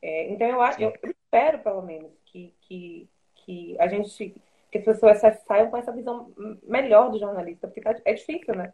É, 0.00 0.28
então 0.30 0.46
eu, 0.46 0.60
eu, 0.78 0.92
eu, 1.02 1.10
espero, 1.10 1.58
pelo 1.60 1.82
menos, 1.82 2.12
que, 2.26 2.54
que, 2.60 3.08
que 3.34 3.76
a 3.80 3.88
gente, 3.88 4.34
que 4.70 4.78
as 4.78 4.84
pessoas 4.84 5.18
saiam 5.46 5.70
com 5.70 5.76
essa 5.76 5.92
visão 5.92 6.32
melhor 6.62 7.10
do 7.10 7.18
jornalista, 7.18 7.66
porque 7.66 7.80
tá, 7.80 7.94
é 8.04 8.14
difícil, 8.14 8.54
né? 8.54 8.72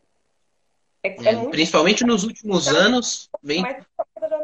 É, 1.03 1.09
é, 1.09 1.29
é 1.29 1.33
muito... 1.33 1.51
Principalmente 1.51 2.05
nos 2.05 2.25
últimos 2.25 2.67
então, 2.67 2.81
anos. 2.81 3.29
Vem... 3.43 3.63
Mas 3.63 3.85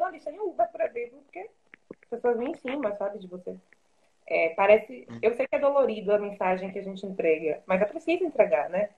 jornalista 0.08 0.30
nenhum 0.30 0.52
vai 0.52 0.66
por 0.68 0.80
exemplo, 0.80 1.18
porque 1.24 1.50
as 1.90 2.08
pessoas 2.10 2.38
vêm 2.38 2.50
em 2.50 2.56
cima, 2.56 2.96
sabe, 2.96 3.18
de 3.18 3.26
você. 3.26 3.56
É, 4.26 4.50
parece. 4.50 5.06
Hum. 5.10 5.18
Eu 5.22 5.34
sei 5.34 5.46
que 5.46 5.56
é 5.56 5.58
dolorido 5.58 6.12
a 6.12 6.18
mensagem 6.18 6.70
que 6.70 6.78
a 6.78 6.82
gente 6.82 7.04
entrega, 7.06 7.62
mas 7.66 7.80
é 7.80 7.84
preciso 7.84 8.24
entregar, 8.24 8.68
né? 8.68 8.90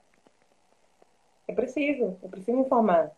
É 1.46 1.53
preciso, 1.53 2.18
é 2.23 2.29
preciso 2.29 2.59
informar. 2.59 3.11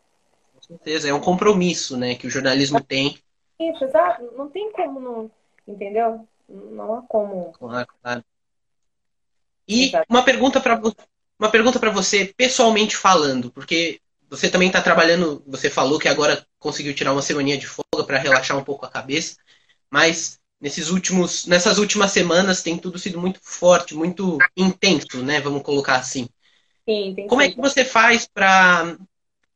Com 0.55 0.63
certeza, 0.63 1.09
é 1.09 1.15
um 1.15 1.21
compromisso, 1.21 1.97
né, 1.97 2.15
que 2.15 2.27
o 2.27 2.31
jornalismo 2.31 2.83
tem. 2.83 3.19
Isso, 3.59 3.85
exato. 3.85 4.31
Não 4.37 4.49
tem 4.49 4.71
como 4.73 5.01
não. 5.01 5.31
Entendeu? 5.67 6.27
Não 6.49 6.95
há 6.95 7.03
como. 7.03 7.53
Claro, 7.53 7.87
claro. 8.03 8.25
E 9.67 9.89
exato. 9.89 10.07
uma 10.09 10.25
pergunta 10.25 10.61
para 10.61 10.81
uma 11.39 11.51
pergunta 11.51 11.79
para 11.81 11.91
você, 11.91 12.33
pessoalmente 12.37 12.97
falando, 12.97 13.51
porque 13.51 14.01
você 14.33 14.49
também 14.49 14.69
está 14.69 14.81
trabalhando, 14.81 15.45
você 15.47 15.69
falou 15.69 15.99
que 15.99 16.09
agora 16.09 16.43
conseguiu 16.59 16.95
tirar 16.95 17.13
uma 17.13 17.21
semana 17.21 17.59
de 17.59 17.67
folga 17.67 18.03
para 18.07 18.17
relaxar 18.17 18.57
um 18.57 18.65
pouco 18.65 18.87
a 18.87 18.91
cabeça, 18.91 19.37
mas 19.91 20.41
nesses 20.59 20.89
últimos, 20.89 21.45
nessas 21.45 21.77
últimas 21.77 22.13
semanas 22.13 22.63
tem 22.63 22.79
tudo 22.79 22.99
sido 22.99 23.21
muito 23.21 23.39
forte, 23.43 23.95
muito 23.95 24.39
intenso, 24.57 25.23
né? 25.23 25.39
Vamos 25.39 25.63
colocar 25.63 25.97
assim. 25.97 26.31
Sim, 26.89 27.15
Como 27.29 27.43
é 27.43 27.51
que 27.51 27.59
você 27.59 27.85
faz 27.85 28.27
para 28.27 28.97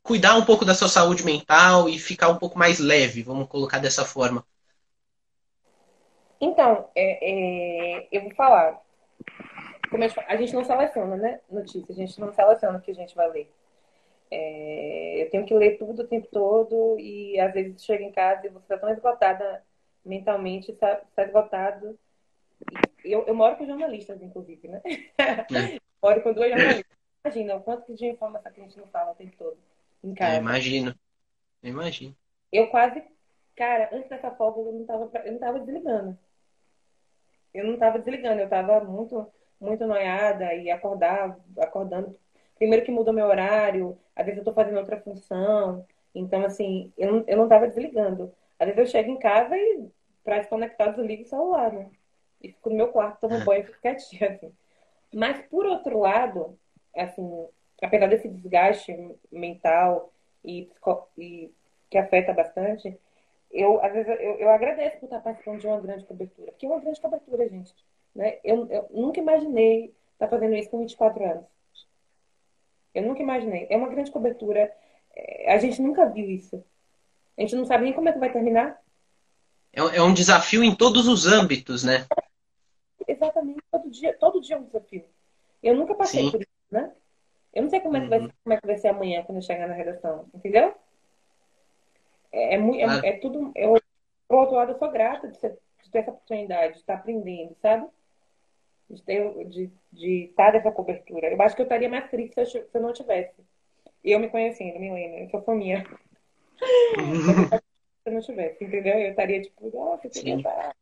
cuidar 0.03 0.37
um 0.37 0.45
pouco 0.45 0.63
da 0.63 0.75
sua 0.75 0.91
saúde 0.91 1.25
mental 1.25 1.89
e 1.89 1.99
ficar 1.99 2.29
um 2.29 2.37
pouco 2.37 2.59
mais 2.59 2.79
leve, 2.79 3.23
vamos 3.23 3.49
colocar 3.49 3.79
dessa 3.79 4.05
forma? 4.05 4.45
Então, 6.39 6.91
é, 6.95 8.03
é, 8.03 8.09
eu 8.13 8.25
vou 8.25 8.35
falar. 8.35 8.79
a 10.29 10.37
gente 10.37 10.53
não 10.53 10.65
seleciona, 10.67 11.17
né? 11.17 11.41
Notícias, 11.51 11.89
a 11.89 11.95
gente 11.95 12.21
não 12.21 12.31
seleciona 12.31 12.77
o 12.77 12.83
que 12.83 12.91
a 12.91 12.95
gente 12.95 13.17
vai 13.17 13.31
ler. 13.31 13.51
É, 14.31 15.23
eu 15.23 15.31
tenho 15.31 15.47
que 15.47 15.55
ler 15.55 15.79
tudo 15.79 16.03
o 16.03 16.07
tempo 16.07 16.27
todo 16.29 16.99
e 16.99 17.39
às 17.39 17.53
vezes 17.53 17.85
chega 17.85 18.03
em 18.03 18.13
casa 18.13 18.47
e 18.47 18.51
você 18.51 18.65
está 18.65 18.79
tão 18.79 18.91
esgotada 18.91 19.63
mentalmente, 20.05 20.73
está 20.73 20.97
tá 21.15 21.25
esgotado. 21.25 21.99
Eu, 23.05 23.25
eu 23.27 23.35
moro 23.35 23.57
com 23.57 23.67
jornalistas, 23.67 24.21
inclusive, 24.21 24.69
né? 24.69 24.83
É. 25.19 25.79
moro 26.03 26.23
com 26.23 26.33
dois 26.33 26.51
jornalistas. 26.51 26.97
Imagina 27.25 27.57
o 27.57 27.63
quanto 27.63 27.95
de 27.95 28.07
informação 28.07 28.53
que 28.53 28.61
a 28.61 28.65
gente 28.65 28.79
não 28.79 28.87
fala 28.87 29.13
o 29.13 29.15
tempo 29.15 29.37
todo 29.37 29.59
em 30.03 30.15
casa. 30.15 30.37
Eu 30.37 30.41
imagino. 30.41 30.95
Eu 31.63 31.71
imagino. 31.71 32.17
Eu 32.53 32.69
quase, 32.69 33.03
cara, 33.57 33.91
antes 33.93 34.09
dessa 34.09 34.31
folga 34.31 34.61
eu 34.61 34.73
não 34.73 34.81
estava 34.83 35.11
eu 35.25 35.33
não 35.33 35.39
tava 35.39 35.61
desligando. 35.61 36.19
Eu 37.53 37.65
não 37.65 37.75
estava 37.75 37.99
desligando, 37.99 38.41
eu 38.41 38.45
estava 38.45 38.81
muito, 38.85 39.33
muito 39.61 39.87
noiada 39.87 40.53
e 40.55 40.71
acordar, 40.71 41.39
acordando 41.59 42.17
primeiro 42.59 42.85
que 42.85 42.91
mudou 42.91 43.13
meu 43.13 43.27
horário, 43.27 43.99
às 44.15 44.25
vezes 44.25 44.39
eu 44.39 44.43
estou 44.43 44.55
fazendo 44.55 44.79
outra 44.79 45.01
função. 45.01 45.87
Então, 46.15 46.45
assim, 46.45 46.93
eu 46.97 47.13
não, 47.13 47.25
eu 47.27 47.37
não 47.37 47.49
tava 47.49 47.69
desligando. 47.69 48.33
Às 48.59 48.67
vezes 48.69 48.81
eu 48.81 48.87
chego 48.87 49.11
em 49.11 49.19
casa 49.19 49.57
e, 49.57 49.89
para 50.25 50.39
desconectar, 50.39 50.95
desligo 50.95 51.23
o 51.23 51.27
celular, 51.27 51.73
né? 51.73 51.91
E 52.43 52.53
fico 52.53 52.71
no 52.71 52.77
meu 52.77 52.89
quarto, 52.89 53.21
tomo 53.21 53.37
é. 53.37 53.45
banho 53.45 53.63
e 53.63 53.67
fico 53.67 53.81
quietinha, 53.81 54.31
assim. 54.31 54.53
Mas, 55.15 55.41
por 55.49 55.67
outro 55.67 55.99
lado, 55.99 56.59
assim, 56.97 57.47
apesar 57.83 58.09
desse 58.09 58.29
desgaste 58.29 58.95
mental 59.31 60.13
e, 60.45 60.71
e 61.19 61.53
que 61.91 61.99
afeta 61.99 62.33
bastante, 62.33 62.99
eu, 63.51 63.83
às 63.83 63.93
vezes, 63.93 64.09
eu, 64.21 64.39
eu 64.39 64.51
agradeço 64.51 64.99
por 64.99 65.07
estar 65.07 65.21
participando 65.21 65.61
de 65.61 65.67
uma 65.67 65.81
grande 65.81 66.05
cobertura. 66.05 66.53
Porque 66.53 66.67
é 66.67 66.69
uma 66.69 66.81
grande 66.81 67.01
cobertura, 67.01 67.49
gente. 67.49 67.75
Né? 68.15 68.39
Eu, 68.43 68.67
eu 68.71 68.87
nunca 68.91 69.21
imaginei 69.21 69.95
estar 70.15 70.29
fazendo 70.29 70.55
isso 70.55 70.71
com 70.71 70.79
24 70.79 71.25
anos. 71.25 71.56
Eu 72.97 73.03
nunca 73.03 73.23
imaginei. 73.23 73.67
É 73.69 73.77
uma 73.77 73.91
grande 73.91 74.11
cobertura. 74.11 74.73
É, 75.15 75.53
a 75.53 75.59
gente 75.59 75.83
nunca 75.83 76.07
viu 76.07 76.31
isso. 76.31 76.65
A 77.37 77.43
gente 77.43 77.55
não 77.55 77.67
sabe 77.67 77.85
nem 77.85 77.93
como 77.93 78.09
é 78.09 78.13
que 78.13 78.19
vai 78.19 78.33
terminar. 78.33 78.81
É, 79.71 79.81
é 79.99 80.03
um 80.03 80.15
desafio 80.15 80.65
em 80.65 80.75
todos 80.75 81.07
os 81.07 81.27
âmbitos, 81.27 81.85
né? 81.85 82.07
Exatamente. 83.07 83.61
Todo 83.71 83.91
dia, 83.91 84.17
todo 84.19 84.41
dia 84.41 84.57
é 84.57 84.59
um 84.59 84.65
desafio. 84.65 85.05
Eu 85.63 85.77
nunca 85.77 85.95
passei 85.95 86.25
Sim. 86.25 86.31
por 86.31 86.41
isso, 86.41 86.51
né? 86.71 86.91
Eu 87.53 87.63
não 87.65 87.71
sei 87.71 87.81
como 87.81 87.99
é, 87.99 88.01
que 88.01 88.09
vai, 88.09 88.19
uhum. 88.21 88.31
como 88.43 88.55
é 88.55 88.61
que 88.61 88.67
vai 88.67 88.79
ser 88.79 88.89
amanhã 88.89 89.23
quando 89.25 89.39
eu 89.39 89.43
chegar 89.43 89.69
na 89.69 89.75
redação, 89.75 90.27
entendeu? 90.35 90.75
É, 92.33 92.55
é, 92.55 92.59
muito, 92.59 92.81
é, 92.81 93.09
é 93.09 93.13
tudo. 93.19 93.53
Eu, 93.55 93.79
por 94.27 94.39
outro 94.39 94.57
lado, 94.57 94.73
eu 94.73 94.79
sou 94.79 94.91
grata 94.91 95.29
de, 95.29 95.37
ser, 95.37 95.59
de 95.83 95.91
ter 95.91 95.99
essa 95.99 96.11
oportunidade, 96.13 96.73
de 96.73 96.79
estar 96.79 96.95
aprendendo, 96.95 97.55
sabe? 97.61 97.87
De, 98.89 99.03
ter, 99.03 99.49
de, 99.49 99.71
de 99.93 100.25
estar 100.25 100.53
nessa 100.53 100.71
cobertura. 100.71 101.29
Eu 101.29 101.41
acho 101.43 101.55
que 101.55 101.63
eu 101.63 101.67
estaria 101.67 101.89
mais 101.89 102.11
triste 102.11 102.35
se 102.35 102.59
eu, 102.59 102.69
se 102.69 102.79
eu 102.79 102.81
não 102.81 102.93
tivesse. 102.93 103.35
E 104.05 104.13
eu 104.13 104.21
me 104.21 104.29
conhecendo, 104.29 104.79
Milena, 104.79 105.25
eu 105.25 105.31
sou 105.31 105.43
fã 105.43 105.55
minha. 105.55 105.85
se 106.59 108.07
eu 108.07 108.13
não 108.13 108.21
tivesse, 108.21 108.65
entendeu? 108.65 108.99
Eu 108.99 109.11
estaria 109.11 109.43
tipo, 109.43 109.71
nossa, 109.75 110.09
queria 110.09 110.37
estar. 110.37 110.75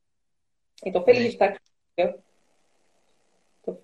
Então, 0.84 1.04
feliz 1.04 1.22
de 1.22 1.28
estar 1.28 1.46
aqui, 1.46 1.60
entendeu? 1.92 2.20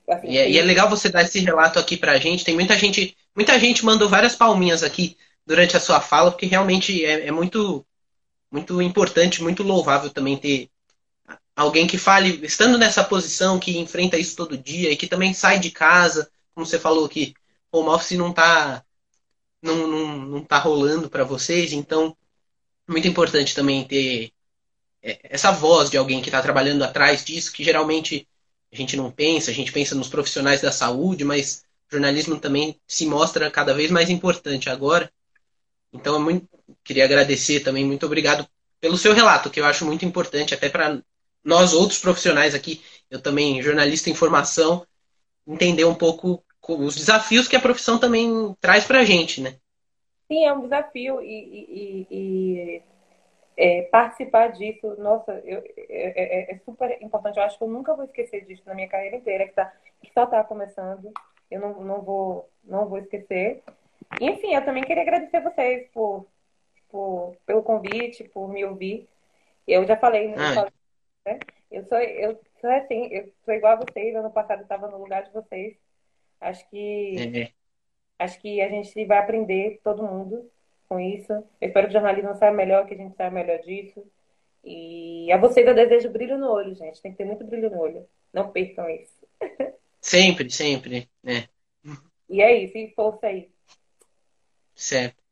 Assim, 0.08 0.28
e, 0.28 0.36
é, 0.36 0.50
e, 0.50 0.58
é, 0.58 0.62
legal 0.62 0.90
você 0.90 1.08
dar 1.08 1.22
esse 1.22 1.40
relato 1.40 1.78
aqui 1.78 1.96
pra 1.96 2.18
gente. 2.18 2.44
Tem 2.44 2.54
muita 2.54 2.76
gente, 2.76 3.16
muita 3.34 3.58
gente 3.58 3.84
mandou 3.84 4.10
várias 4.10 4.36
palminhas 4.36 4.82
aqui 4.82 5.16
durante 5.46 5.74
a 5.74 5.80
sua 5.80 6.00
fala, 6.00 6.30
porque 6.30 6.44
realmente 6.44 7.02
é, 7.04 7.28
é 7.28 7.30
muito, 7.30 7.84
muito 8.50 8.82
importante, 8.82 9.42
muito 9.42 9.62
louvável 9.62 10.10
também 10.10 10.36
ter 10.36 10.68
alguém 11.54 11.86
que 11.86 11.98
fale, 11.98 12.44
estando 12.44 12.78
nessa 12.78 13.04
posição, 13.04 13.58
que 13.58 13.78
enfrenta 13.78 14.16
isso 14.16 14.36
todo 14.36 14.56
dia 14.56 14.90
e 14.90 14.96
que 14.96 15.06
também 15.06 15.34
sai 15.34 15.58
de 15.58 15.70
casa, 15.70 16.30
como 16.54 16.66
você 16.66 16.78
falou 16.78 17.08
que 17.08 17.34
o 17.72 17.80
office 17.86 18.18
não 18.18 18.30
está 18.30 18.84
não, 19.62 19.86
não, 19.86 20.16
não 20.16 20.44
tá 20.44 20.58
rolando 20.58 21.10
para 21.10 21.24
vocês, 21.24 21.72
então 21.72 22.16
muito 22.88 23.06
importante 23.06 23.54
também 23.54 23.84
ter 23.84 24.32
é, 25.02 25.18
essa 25.24 25.50
voz 25.50 25.90
de 25.90 25.96
alguém 25.96 26.20
que 26.20 26.28
está 26.28 26.42
trabalhando 26.42 26.82
atrás 26.82 27.24
disso, 27.24 27.52
que 27.52 27.64
geralmente 27.64 28.26
a 28.72 28.76
gente 28.76 28.96
não 28.96 29.10
pensa, 29.10 29.50
a 29.50 29.54
gente 29.54 29.72
pensa 29.72 29.94
nos 29.94 30.08
profissionais 30.08 30.60
da 30.60 30.72
saúde, 30.72 31.24
mas 31.24 31.64
o 31.88 31.94
jornalismo 31.94 32.38
também 32.38 32.80
se 32.86 33.06
mostra 33.06 33.50
cada 33.50 33.74
vez 33.74 33.90
mais 33.90 34.08
importante 34.10 34.70
agora. 34.70 35.12
Então, 35.92 36.14
eu 36.14 36.20
muito, 36.20 36.48
queria 36.84 37.04
agradecer 37.04 37.60
também, 37.60 37.84
muito 37.84 38.06
obrigado 38.06 38.48
pelo 38.80 38.96
seu 38.96 39.12
relato, 39.12 39.50
que 39.50 39.60
eu 39.60 39.64
acho 39.64 39.84
muito 39.84 40.04
importante, 40.04 40.54
até 40.54 40.68
para 40.68 41.02
nós 41.44 41.72
outros 41.72 41.98
profissionais 41.98 42.54
aqui, 42.54 42.82
eu 43.10 43.20
também 43.20 43.62
jornalista 43.62 44.10
em 44.10 44.14
formação, 44.14 44.86
entender 45.46 45.84
um 45.84 45.94
pouco 45.94 46.42
os 46.68 46.94
desafios 46.94 47.48
que 47.48 47.56
a 47.56 47.60
profissão 47.60 47.98
também 47.98 48.54
traz 48.60 48.84
para 48.84 49.00
a 49.00 49.04
gente, 49.04 49.40
né? 49.40 49.56
Sim, 50.28 50.44
é 50.44 50.52
um 50.52 50.62
desafio 50.62 51.20
e, 51.20 51.26
e, 51.26 52.06
e 52.10 52.82
é, 53.56 53.82
participar 53.82 54.52
disso, 54.52 54.94
nossa, 54.98 55.32
eu, 55.44 55.58
é, 55.76 56.48
é, 56.48 56.54
é, 56.54 56.58
super 56.64 56.96
importante. 57.02 57.36
Eu 57.36 57.42
acho 57.42 57.58
que 57.58 57.64
eu 57.64 57.68
nunca 57.68 57.94
vou 57.94 58.04
esquecer 58.04 58.44
disso 58.46 58.62
na 58.64 58.74
minha 58.74 58.88
carreira 58.88 59.16
inteira, 59.16 59.46
que, 59.46 59.54
tá, 59.54 59.72
que 60.00 60.12
só 60.12 60.24
está 60.24 60.44
começando. 60.44 61.12
Eu 61.50 61.60
não, 61.60 61.80
não, 61.82 62.00
vou, 62.00 62.48
não 62.62 62.86
vou 62.88 62.98
esquecer. 62.98 63.62
E, 64.20 64.26
enfim, 64.26 64.54
eu 64.54 64.64
também 64.64 64.84
queria 64.84 65.02
agradecer 65.02 65.40
vocês 65.40 65.88
por, 65.92 66.26
por, 66.90 67.36
pelo 67.44 67.62
convite, 67.62 68.24
por 68.24 68.48
me 68.48 68.64
ouvir. 68.64 69.08
Eu 69.66 69.84
já 69.84 69.96
falei, 69.96 70.32
ah. 70.34 70.54
falei 70.54 70.72
né? 71.24 71.38
Eu 71.70 71.84
sou, 71.84 71.98
eu 71.98 72.40
sou 72.60 72.70
assim, 72.70 73.06
eu 73.12 73.32
sou 73.44 73.54
igual 73.54 73.74
a 73.74 73.84
vocês. 73.84 74.14
Ano 74.14 74.30
passado 74.30 74.62
estava 74.62 74.88
no 74.88 74.98
lugar 74.98 75.22
de 75.22 75.32
vocês. 75.32 75.76
Acho 76.40 76.68
que 76.70 77.16
é. 77.34 77.52
Acho 78.20 78.38
que 78.38 78.60
a 78.60 78.68
gente 78.68 79.04
vai 79.06 79.16
aprender, 79.16 79.80
todo 79.82 80.06
mundo, 80.06 80.50
com 80.86 81.00
isso. 81.00 81.32
Eu 81.32 81.68
espero 81.68 81.86
que 81.86 81.92
o 81.92 81.92
jornalismo 81.94 82.34
saiba 82.34 82.54
melhor, 82.54 82.86
que 82.86 82.92
a 82.92 82.96
gente 82.96 83.16
saiba 83.16 83.34
melhor 83.34 83.58
disso. 83.60 84.04
E 84.62 85.32
a 85.32 85.38
vocês 85.38 85.66
eu 85.66 85.74
desejo 85.74 86.10
brilho 86.10 86.36
no 86.36 86.50
olho, 86.50 86.74
gente. 86.74 87.00
Tem 87.00 87.12
que 87.12 87.16
ter 87.16 87.24
muito 87.24 87.46
brilho 87.46 87.70
no 87.70 87.78
olho. 87.78 88.06
Não 88.30 88.52
percam 88.52 88.90
isso. 88.90 89.26
Sempre, 90.02 90.48
sempre. 90.48 91.10
É. 91.24 91.46
E 92.28 92.40
é 92.40 92.56
isso, 92.56 92.78
e 92.78 92.90
força 92.94 93.26
aí. 93.26 93.50
Certo. 94.74 95.22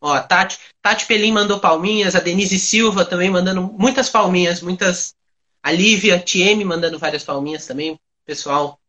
Ó, 0.00 0.18
Tati, 0.20 0.58
Tati 0.80 1.06
Pelim 1.06 1.32
mandou 1.32 1.60
palminhas, 1.60 2.14
a 2.14 2.20
Denise 2.20 2.58
Silva 2.58 3.04
também 3.04 3.30
mandando 3.30 3.62
muitas 3.62 4.08
palminhas, 4.08 4.62
muitas. 4.62 5.14
A 5.62 5.70
Lívia 5.70 6.18
TM 6.18 6.64
mandando 6.64 6.98
várias 6.98 7.22
palminhas 7.22 7.66
também. 7.66 8.00
Pessoal, 8.24 8.80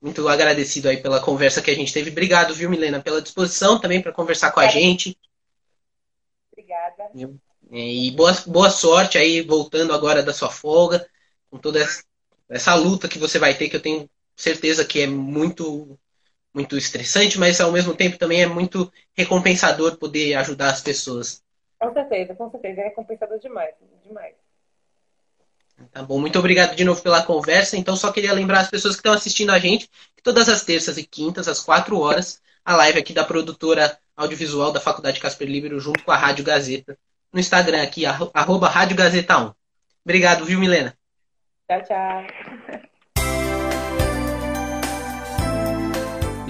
muito 0.00 0.28
agradecido 0.28 0.88
aí 0.88 0.96
pela 0.96 1.20
conversa 1.20 1.60
que 1.60 1.70
a 1.70 1.74
gente 1.74 1.92
teve. 1.92 2.10
Obrigado, 2.10 2.54
viu, 2.54 2.70
Milena, 2.70 3.00
pela 3.00 3.20
disposição 3.20 3.80
também 3.80 4.00
para 4.00 4.12
conversar 4.12 4.52
com 4.52 4.60
a 4.60 4.68
gente. 4.68 5.16
Obrigada. 6.52 7.10
E 7.70 8.10
boa, 8.12 8.32
boa 8.46 8.70
sorte 8.70 9.18
aí, 9.18 9.40
voltando 9.40 9.92
agora 9.92 10.22
da 10.22 10.32
sua 10.32 10.50
folga, 10.50 11.08
com 11.50 11.58
toda 11.58 11.84
essa 12.48 12.74
luta 12.74 13.08
que 13.08 13.18
você 13.18 13.38
vai 13.38 13.54
ter, 13.54 13.68
que 13.68 13.76
eu 13.76 13.82
tenho 13.82 14.08
certeza 14.36 14.84
que 14.84 15.00
é 15.00 15.06
muito 15.06 15.98
muito 16.54 16.76
estressante, 16.76 17.38
mas 17.38 17.60
ao 17.60 17.72
mesmo 17.72 17.94
tempo 17.94 18.18
também 18.18 18.42
é 18.42 18.46
muito 18.46 18.92
recompensador 19.14 19.96
poder 19.96 20.34
ajudar 20.34 20.70
as 20.70 20.80
pessoas. 20.80 21.42
Com 21.78 21.92
certeza, 21.92 22.34
com 22.34 22.50
certeza. 22.50 22.80
É 22.80 22.84
recompensador 22.84 23.38
demais, 23.38 23.74
demais. 24.04 24.34
Tá 25.90 26.02
bom, 26.02 26.20
muito 26.20 26.38
obrigado 26.38 26.76
de 26.76 26.84
novo 26.84 27.02
pela 27.02 27.22
conversa. 27.22 27.76
Então, 27.76 27.96
só 27.96 28.12
queria 28.12 28.32
lembrar 28.32 28.60
as 28.60 28.70
pessoas 28.70 28.94
que 28.94 29.00
estão 29.00 29.12
assistindo 29.12 29.50
a 29.50 29.58
gente 29.58 29.88
que 30.14 30.22
todas 30.22 30.48
as 30.48 30.64
terças 30.64 30.96
e 30.98 31.04
quintas, 31.04 31.48
às 31.48 31.60
quatro 31.60 31.98
horas, 31.98 32.40
a 32.64 32.76
live 32.76 32.98
aqui 32.98 33.12
da 33.12 33.24
produtora 33.24 33.98
audiovisual 34.16 34.70
da 34.70 34.80
Faculdade 34.80 35.18
Casper 35.18 35.48
Libero, 35.48 35.80
junto 35.80 36.04
com 36.04 36.12
a 36.12 36.16
Rádio 36.16 36.44
Gazeta, 36.44 36.96
no 37.32 37.40
Instagram 37.40 37.82
aqui, 37.82 38.04
arroba 38.06 38.68
Rádio 38.68 38.96
Gazeta 38.96 39.38
1. 39.38 39.52
Obrigado, 40.04 40.44
viu, 40.44 40.60
Milena? 40.60 40.96
Tchau, 41.66 41.82
tchau. 41.82 42.82